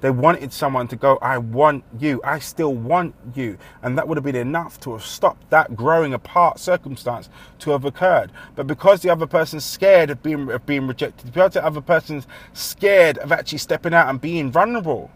They 0.00 0.10
wanted 0.10 0.52
someone 0.52 0.88
to 0.88 0.96
go, 0.96 1.18
I 1.22 1.38
want 1.38 1.84
you, 2.00 2.20
I 2.24 2.40
still 2.40 2.74
want 2.74 3.14
you. 3.32 3.58
And 3.80 3.96
that 3.96 4.08
would 4.08 4.16
have 4.16 4.24
been 4.24 4.34
enough 4.34 4.80
to 4.80 4.92
have 4.94 5.04
stopped 5.04 5.48
that 5.50 5.76
growing 5.76 6.14
apart 6.14 6.58
circumstance 6.58 7.30
to 7.60 7.70
have 7.70 7.84
occurred. 7.84 8.32
But 8.56 8.66
because 8.66 9.02
the 9.02 9.10
other 9.10 9.28
person's 9.28 9.64
scared 9.64 10.10
of 10.10 10.20
being, 10.20 10.50
of 10.50 10.66
being 10.66 10.88
rejected, 10.88 11.26
because 11.26 11.52
the 11.52 11.64
other 11.64 11.80
person's 11.80 12.26
scared 12.54 13.18
of 13.18 13.30
actually 13.30 13.58
stepping 13.58 13.94
out 13.94 14.08
and 14.08 14.20
being 14.20 14.50
vulnerable, 14.50 15.12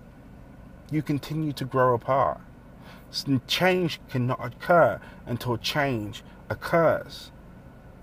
you 0.90 1.02
continue 1.02 1.52
to 1.52 1.64
grow 1.64 1.94
apart. 1.94 2.40
Change 3.46 4.00
cannot 4.08 4.44
occur 4.44 5.00
until 5.26 5.56
change 5.56 6.22
occurs. 6.48 7.30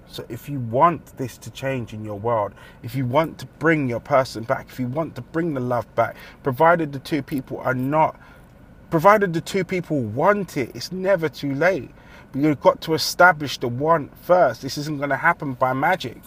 So, 0.09 0.25
if 0.29 0.47
you 0.47 0.59
want 0.59 1.17
this 1.17 1.37
to 1.39 1.51
change 1.51 1.93
in 1.93 2.05
your 2.05 2.17
world, 2.17 2.53
if 2.81 2.95
you 2.95 3.05
want 3.05 3.37
to 3.39 3.45
bring 3.45 3.89
your 3.89 3.99
person 3.99 4.43
back, 4.43 4.67
if 4.69 4.79
you 4.79 4.87
want 4.87 5.15
to 5.15 5.21
bring 5.21 5.53
the 5.53 5.59
love 5.59 5.93
back, 5.95 6.15
provided 6.43 6.93
the 6.93 6.99
two 6.99 7.21
people 7.21 7.59
are 7.59 7.73
not, 7.73 8.19
provided 8.89 9.33
the 9.33 9.41
two 9.41 9.65
people 9.65 9.99
want 9.99 10.55
it, 10.55 10.73
it's 10.73 10.93
never 10.93 11.27
too 11.27 11.53
late. 11.53 11.91
But 12.31 12.41
you've 12.41 12.61
got 12.61 12.81
to 12.81 12.93
establish 12.93 13.57
the 13.57 13.67
want 13.67 14.17
first. 14.17 14.61
This 14.61 14.77
isn't 14.77 14.97
going 14.97 15.09
to 15.09 15.17
happen 15.17 15.53
by 15.53 15.73
magic. 15.73 16.17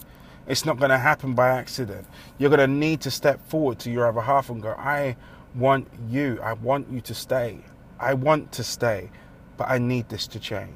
It's 0.46 0.64
not 0.64 0.78
going 0.78 0.90
to 0.90 0.98
happen 0.98 1.34
by 1.34 1.48
accident. 1.48 2.06
You're 2.38 2.50
going 2.50 2.60
to 2.60 2.66
need 2.66 3.00
to 3.02 3.10
step 3.10 3.40
forward 3.48 3.78
to 3.80 3.90
your 3.90 4.06
other 4.06 4.20
half 4.20 4.50
and 4.50 4.62
go, 4.62 4.70
I 4.72 5.16
want 5.54 5.88
you. 6.08 6.38
I 6.42 6.52
want 6.52 6.90
you 6.90 7.00
to 7.00 7.14
stay. 7.14 7.60
I 7.98 8.14
want 8.14 8.52
to 8.52 8.64
stay, 8.64 9.10
but 9.56 9.68
I 9.68 9.78
need 9.78 10.08
this 10.08 10.26
to 10.28 10.40
change. 10.40 10.74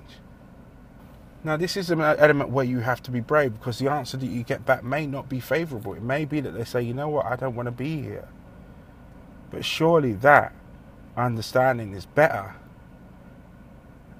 Now, 1.42 1.58
this 1.58 1.76
is 1.76 1.90
an 1.90 2.00
element 2.00 2.50
where 2.50 2.64
you 2.64 2.80
have 2.80 3.02
to 3.02 3.10
be 3.10 3.20
brave 3.20 3.52
because 3.54 3.78
the 3.78 3.90
answer 3.90 4.16
that 4.16 4.26
you 4.26 4.42
get 4.42 4.64
back 4.64 4.82
may 4.82 5.06
not 5.06 5.28
be 5.28 5.40
favorable. 5.40 5.92
It 5.92 6.02
may 6.02 6.24
be 6.24 6.40
that 6.40 6.52
they 6.52 6.64
say, 6.64 6.82
you 6.82 6.94
know 6.94 7.10
what, 7.10 7.26
I 7.26 7.36
don't 7.36 7.54
want 7.54 7.66
to 7.66 7.72
be 7.72 8.00
here. 8.00 8.28
But 9.50 9.64
surely 9.64 10.14
that 10.14 10.54
understanding 11.16 11.92
is 11.92 12.06
better 12.06 12.56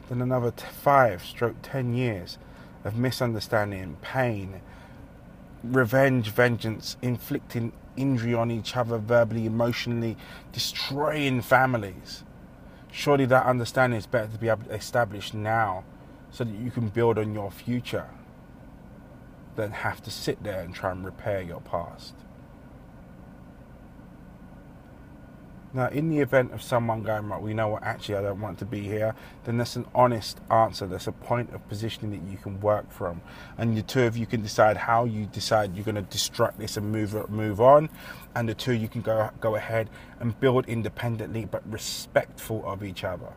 than 0.09 0.21
another 0.21 0.53
five 0.53 1.25
stroke 1.25 1.57
ten 1.63 1.95
years 1.95 2.37
of 2.85 2.97
misunderstanding, 2.97 3.97
pain, 4.03 4.61
revenge, 5.63 6.29
vengeance, 6.29 6.99
inflicting 7.01 7.73
injury 7.97 8.35
on 8.35 8.51
each 8.51 8.77
other 8.77 8.99
verbally, 8.99 9.47
emotionally, 9.47 10.17
destroying 10.53 11.41
families. 11.41 12.25
Surely 12.91 13.27
that 13.27 13.47
understanding 13.47 13.99
is 13.99 14.07
better 14.07 14.33
to 14.33 14.39
be 14.39 14.49
established 14.49 15.35
now 15.35 15.85
so 16.31 16.45
that 16.45 16.55
you 16.55 16.71
can 16.71 16.89
build 16.89 17.19
on 17.19 17.35
your 17.35 17.51
future 17.51 18.09
than 19.57 19.71
have 19.71 20.03
to 20.03 20.11
sit 20.11 20.43
there 20.43 20.61
and 20.61 20.75
try 20.75 20.91
and 20.91 21.05
repair 21.05 21.41
your 21.41 21.61
past. 21.61 22.15
Now, 25.75 25.89
in 25.89 26.09
the 26.09 26.21
event 26.21 26.53
of 26.53 26.63
someone 26.63 27.03
going, 27.03 27.29
right, 27.29 27.43
we 27.43 27.53
know 27.53 27.67
what 27.67 27.83
actually 27.83 28.15
I 28.15 28.23
don't 28.23 28.41
want 28.41 28.61
to 28.61 28.65
be 28.65 28.83
here, 28.83 29.17
then 29.43 29.59
that's 29.59 29.75
an 29.75 29.87
honest 29.93 30.39
answer. 30.49 30.87
That's 30.87 31.09
a 31.09 31.13
point 31.13 31.53
of 31.53 31.69
positioning 31.69 32.13
that 32.13 32.31
you 32.31 32.39
can 32.39 32.61
work 32.61 32.93
from. 32.93 33.21
And 33.59 33.77
the 33.77 33.83
two 33.83 34.05
of 34.05 34.17
you 34.17 34.25
can 34.25 34.41
decide 34.41 34.77
how 34.77 35.05
you 35.05 35.27
decide 35.27 35.75
you're 35.75 35.85
going 35.85 35.97
to 35.97 36.03
destruct 36.03 36.59
this 36.59 36.77
and 36.77 36.93
move 36.93 37.29
move 37.29 37.61
on. 37.61 37.89
And 38.37 38.49
the 38.49 38.55
two 38.55 38.73
you 38.73 38.87
can 38.87 39.03
go 39.03 39.31
go 39.41 39.57
ahead 39.57 39.91
and 40.21 40.39
build 40.39 40.65
independently 40.67 41.45
but 41.45 41.69
respectful 41.69 42.63
of 42.65 42.85
each 42.85 43.03
other. 43.03 43.33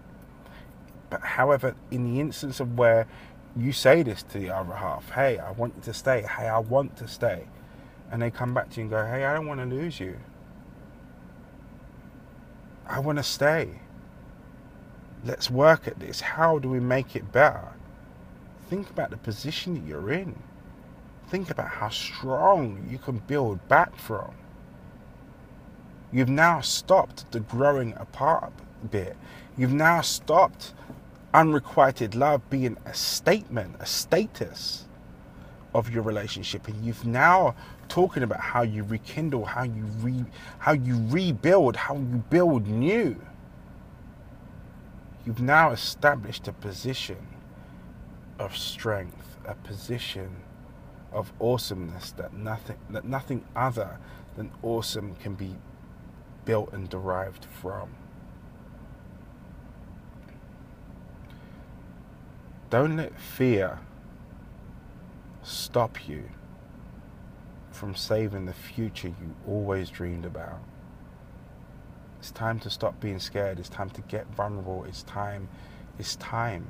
But 1.10 1.22
however, 1.22 1.74
in 1.90 2.04
the 2.04 2.20
instance 2.20 2.60
of 2.60 2.78
where 2.78 3.08
you 3.56 3.72
say 3.72 4.04
this 4.04 4.22
to 4.22 4.38
the 4.38 4.52
other 4.52 4.76
half, 4.76 5.10
hey, 5.10 5.40
I 5.40 5.52
want 5.54 5.74
you 5.78 5.82
to 5.84 5.94
stay, 5.94 6.22
hey, 6.22 6.48
I 6.48 6.60
want 6.60 6.98
to 6.98 7.08
stay, 7.08 7.48
and 8.12 8.22
they 8.22 8.30
come 8.30 8.54
back 8.54 8.70
to 8.72 8.76
you 8.78 8.82
and 8.84 8.92
go, 8.92 9.04
hey, 9.08 9.26
I 9.26 9.34
don't 9.34 9.48
want 9.48 9.60
to 9.60 9.66
lose 9.66 10.00
you 10.00 10.20
I 12.90 13.00
want 13.00 13.18
to 13.18 13.24
stay. 13.24 13.70
Let's 15.24 15.52
work 15.52 15.88
at 15.88 16.00
this. 16.00 16.22
How 16.22 16.58
do 16.60 16.70
we 16.70 16.80
make 16.80 17.16
it 17.16 17.32
better? 17.32 17.74
Think 18.70 18.90
about 18.90 19.10
the 19.10 19.18
position 19.18 19.74
that 19.74 19.88
you're 19.88 20.12
in. 20.12 20.36
Think 21.30 21.50
about 21.50 21.68
how 21.68 21.90
strong 21.90 22.88
you 22.90 22.98
can 22.98 23.20
build 23.20 23.68
back 23.68 23.96
from. 23.96 24.34
You've 26.12 26.30
now 26.30 26.62
stopped 26.62 27.30
the 27.32 27.42
growing 27.42 27.94
apart 27.98 28.54
bit. 28.90 29.18
You've 29.58 29.74
now 29.74 30.02
stopped 30.02 30.74
unrequited 31.34 32.16
love 32.16 32.50
being 32.50 32.78
a 32.86 32.94
statement, 32.94 33.76
a 33.80 33.86
status 33.86 34.87
of 35.78 35.92
your 35.92 36.02
relationship. 36.02 36.68
And 36.68 36.84
you've 36.84 37.06
now 37.06 37.56
talking 37.88 38.24
about 38.24 38.40
how 38.40 38.64
you 38.64 38.84
rekindle 38.84 39.46
how 39.46 39.64
you 39.64 39.84
re 40.02 40.26
how 40.58 40.72
you 40.72 41.06
rebuild 41.10 41.76
how 41.76 41.96
you 41.96 42.24
build 42.30 42.68
new. 42.68 43.16
You've 45.24 45.42
now 45.42 45.72
established 45.72 46.48
a 46.48 46.54
position 46.54 47.28
of 48.40 48.58
strength 48.58 49.38
a 49.46 49.54
position 49.56 50.30
of 51.14 51.32
awesomeness 51.40 52.12
that 52.12 52.34
nothing 52.34 52.78
that 52.90 53.06
nothing 53.06 53.46
other 53.56 54.00
than 54.36 54.52
awesome 54.64 55.16
can 55.16 55.36
be 55.36 55.56
built 56.44 56.74
and 56.74 56.90
derived 56.90 57.46
from. 57.46 57.90
Don't 62.70 62.98
let 62.98 63.18
fear 63.20 63.80
stop 65.48 66.10
you 66.10 66.26
from 67.72 67.96
saving 67.96 68.46
the 68.46 68.54
future 68.54 69.08
you 69.08 69.36
always 69.48 69.90
dreamed 69.90 70.26
about. 70.26 70.60
It's 72.20 72.32
time 72.32 72.60
to 72.62 72.70
stop 72.70 73.00
being 73.00 73.20
scared. 73.20 73.58
It's 73.60 73.70
time 73.70 73.90
to 73.92 74.02
get 74.02 74.28
vulnerable. 74.36 74.84
It's 74.84 75.04
time. 75.04 75.48
It's 75.98 76.18
time. 76.18 76.68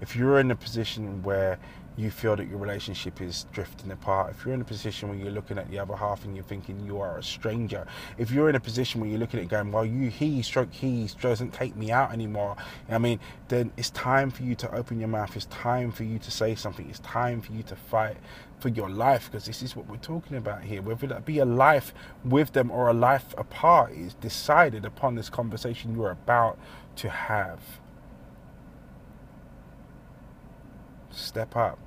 If 0.00 0.16
you're 0.16 0.38
in 0.38 0.50
a 0.50 0.56
position 0.56 1.22
where 1.22 1.58
you 1.96 2.10
feel 2.10 2.34
that 2.34 2.48
your 2.48 2.58
relationship 2.58 3.20
is 3.20 3.46
drifting 3.52 3.92
apart, 3.92 4.34
if 4.36 4.44
you're 4.44 4.54
in 4.54 4.60
a 4.60 4.64
position 4.64 5.08
where 5.08 5.16
you're 5.16 5.30
looking 5.30 5.58
at 5.58 5.70
the 5.70 5.78
other 5.78 5.94
half 5.94 6.24
and 6.24 6.34
you're 6.34 6.44
thinking 6.44 6.84
you 6.84 7.00
are 7.00 7.18
a 7.18 7.22
stranger, 7.22 7.86
if 8.18 8.32
you're 8.32 8.48
in 8.48 8.56
a 8.56 8.60
position 8.60 9.00
where 9.00 9.08
you're 9.08 9.18
looking 9.18 9.38
at 9.38 9.48
going, 9.48 9.70
well, 9.70 9.86
you 9.86 10.10
he 10.10 10.42
stroke 10.42 10.72
he 10.72 11.08
doesn't 11.20 11.52
take 11.52 11.76
me 11.76 11.92
out 11.92 12.12
anymore, 12.12 12.56
I 12.88 12.98
mean, 12.98 13.20
then 13.48 13.70
it's 13.76 13.90
time 13.90 14.30
for 14.30 14.42
you 14.42 14.54
to 14.56 14.74
open 14.74 14.98
your 14.98 15.08
mouth. 15.08 15.36
It's 15.36 15.46
time 15.46 15.92
for 15.92 16.02
you 16.02 16.18
to 16.18 16.30
say 16.30 16.54
something. 16.56 16.88
It's 16.88 16.98
time 17.00 17.40
for 17.40 17.52
you 17.52 17.62
to 17.64 17.76
fight 17.76 18.16
for 18.58 18.70
your 18.70 18.90
life 18.90 19.30
because 19.30 19.46
this 19.46 19.62
is 19.62 19.76
what 19.76 19.86
we're 19.88 19.96
talking 19.96 20.36
about 20.36 20.62
here. 20.62 20.82
Whether 20.82 21.06
that 21.08 21.24
be 21.24 21.38
a 21.38 21.44
life 21.44 21.94
with 22.24 22.52
them 22.52 22.70
or 22.70 22.88
a 22.88 22.94
life 22.94 23.34
apart 23.38 23.92
is 23.92 24.14
decided 24.14 24.84
upon 24.84 25.14
this 25.14 25.30
conversation 25.30 25.94
you're 25.94 26.10
about 26.10 26.58
to 26.96 27.08
have. 27.08 27.60
Step 31.14 31.56
up. 31.56 31.78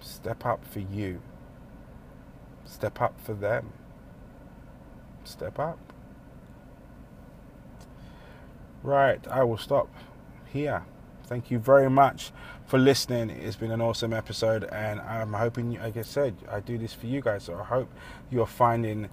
Step 0.00 0.46
up 0.46 0.64
for 0.64 0.80
you. 0.80 1.20
Step 2.64 3.00
up 3.00 3.20
for 3.20 3.34
them. 3.34 3.72
Step 5.24 5.58
up. 5.58 5.78
Right, 8.82 9.26
I 9.28 9.44
will 9.44 9.58
stop 9.58 9.94
here. 10.50 10.84
Thank 11.24 11.50
you 11.50 11.58
very 11.58 11.90
much 11.90 12.32
for 12.66 12.78
listening. 12.78 13.28
It's 13.28 13.56
been 13.56 13.70
an 13.70 13.82
awesome 13.82 14.14
episode, 14.14 14.64
and 14.64 14.98
I'm 15.00 15.34
hoping, 15.34 15.78
like 15.78 15.98
I 15.98 16.02
said, 16.02 16.34
I 16.50 16.60
do 16.60 16.78
this 16.78 16.94
for 16.94 17.06
you 17.06 17.20
guys. 17.20 17.44
So 17.44 17.56
I 17.56 17.64
hope 17.64 17.92
you're 18.30 18.46
finding 18.46 19.10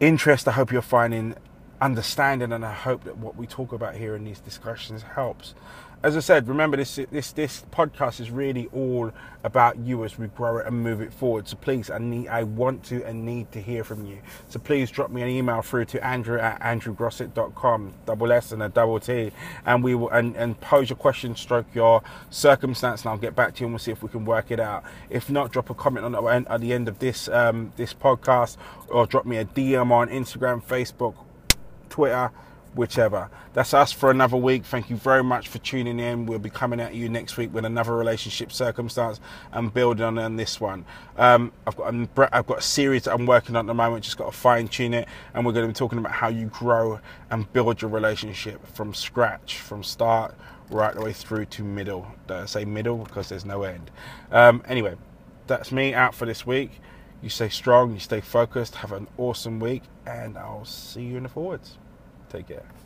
interest. 0.00 0.48
I 0.48 0.52
hope 0.52 0.72
you're 0.72 0.82
finding 0.82 1.36
understanding, 1.80 2.52
and 2.52 2.64
I 2.66 2.72
hope 2.72 3.04
that 3.04 3.18
what 3.18 3.36
we 3.36 3.46
talk 3.46 3.72
about 3.72 3.94
here 3.94 4.16
in 4.16 4.24
these 4.24 4.40
discussions 4.40 5.02
helps 5.02 5.54
as 6.06 6.16
I 6.16 6.20
said, 6.20 6.46
remember 6.46 6.76
this 6.76 7.00
this 7.10 7.32
this 7.32 7.64
podcast 7.72 8.20
is 8.20 8.30
really 8.30 8.68
all 8.72 9.10
about 9.42 9.76
you 9.78 10.04
as 10.04 10.16
we 10.16 10.28
grow 10.28 10.58
it 10.58 10.66
and 10.68 10.80
move 10.80 11.00
it 11.00 11.12
forward. 11.12 11.48
So 11.48 11.56
please, 11.56 11.90
I 11.90 11.98
need, 11.98 12.28
I 12.28 12.44
want 12.44 12.84
to 12.84 13.04
and 13.04 13.26
need 13.26 13.50
to 13.50 13.60
hear 13.60 13.82
from 13.82 14.06
you. 14.06 14.18
So 14.48 14.60
please 14.60 14.88
drop 14.88 15.10
me 15.10 15.22
an 15.22 15.28
email 15.28 15.62
through 15.62 15.86
to 15.86 16.06
Andrew 16.06 16.38
at 16.38 16.60
andrewgrossett.com, 16.60 17.94
double 18.06 18.30
S 18.30 18.52
and 18.52 18.62
a 18.62 18.68
double 18.68 19.00
T, 19.00 19.32
and 19.64 19.82
we 19.82 19.96
will 19.96 20.08
and, 20.10 20.36
and 20.36 20.60
pose 20.60 20.90
your 20.90 20.96
question, 20.96 21.34
stroke 21.34 21.66
your 21.74 22.04
circumstance, 22.30 23.02
and 23.02 23.10
I'll 23.10 23.18
get 23.18 23.34
back 23.34 23.56
to 23.56 23.60
you 23.62 23.66
and 23.66 23.74
we'll 23.74 23.80
see 23.80 23.90
if 23.90 24.00
we 24.00 24.08
can 24.08 24.24
work 24.24 24.52
it 24.52 24.60
out. 24.60 24.84
If 25.10 25.28
not, 25.28 25.50
drop 25.50 25.70
a 25.70 25.74
comment 25.74 26.04
on 26.04 26.12
the 26.12 26.22
at 26.22 26.60
the 26.60 26.72
end 26.72 26.86
of 26.86 27.00
this 27.00 27.28
um, 27.30 27.72
this 27.74 27.92
podcast, 27.92 28.58
or 28.86 29.06
drop 29.06 29.26
me 29.26 29.38
a 29.38 29.44
DM 29.44 29.90
on 29.90 30.08
Instagram, 30.08 30.62
Facebook, 30.62 31.16
Twitter 31.88 32.30
whichever. 32.76 33.30
That's 33.54 33.74
us 33.74 33.90
for 33.90 34.10
another 34.10 34.36
week. 34.36 34.64
Thank 34.64 34.90
you 34.90 34.96
very 34.96 35.24
much 35.24 35.48
for 35.48 35.58
tuning 35.58 35.98
in. 35.98 36.26
We'll 36.26 36.38
be 36.38 36.50
coming 36.50 36.78
at 36.78 36.94
you 36.94 37.08
next 37.08 37.36
week 37.36 37.52
with 37.52 37.64
another 37.64 37.94
relationship 37.96 38.52
circumstance 38.52 39.18
and 39.52 39.72
building 39.72 40.18
on, 40.18 40.36
this 40.36 40.60
one. 40.60 40.84
Um, 41.16 41.52
I've 41.66 41.76
got 41.76 41.94
a, 41.94 42.36
I've 42.36 42.46
got 42.46 42.58
a 42.58 42.62
series 42.62 43.04
that 43.04 43.14
I'm 43.14 43.26
working 43.26 43.56
on 43.56 43.64
at 43.64 43.66
the 43.66 43.74
moment. 43.74 44.04
Just 44.04 44.18
got 44.18 44.30
to 44.30 44.36
fine 44.36 44.68
tune 44.68 44.94
it, 44.94 45.08
and 45.34 45.44
we're 45.44 45.52
going 45.52 45.64
to 45.64 45.68
be 45.68 45.74
talking 45.74 45.98
about 45.98 46.12
how 46.12 46.28
you 46.28 46.46
grow 46.46 47.00
and 47.30 47.50
build 47.52 47.80
your 47.80 47.90
relationship 47.90 48.64
from 48.68 48.94
scratch, 48.94 49.58
from 49.58 49.82
start 49.82 50.34
right 50.70 50.94
the 50.94 51.00
way 51.00 51.12
through 51.12 51.46
to 51.46 51.62
middle. 51.62 52.06
I 52.28 52.46
say 52.46 52.64
middle 52.64 52.98
because 52.98 53.28
there's 53.28 53.44
no 53.44 53.62
end. 53.62 53.90
Um, 54.30 54.62
anyway, 54.66 54.96
that's 55.46 55.72
me 55.72 55.94
out 55.94 56.14
for 56.14 56.26
this 56.26 56.46
week. 56.46 56.80
You 57.22 57.30
stay 57.30 57.48
strong, 57.48 57.94
you 57.94 58.00
stay 58.00 58.20
focused, 58.20 58.76
have 58.76 58.92
an 58.92 59.08
awesome 59.16 59.58
week, 59.58 59.82
and 60.06 60.36
I'll 60.36 60.64
see 60.64 61.02
you 61.02 61.16
in 61.16 61.22
the 61.22 61.28
forwards. 61.28 61.78
Take 62.28 62.48
care. 62.48 62.85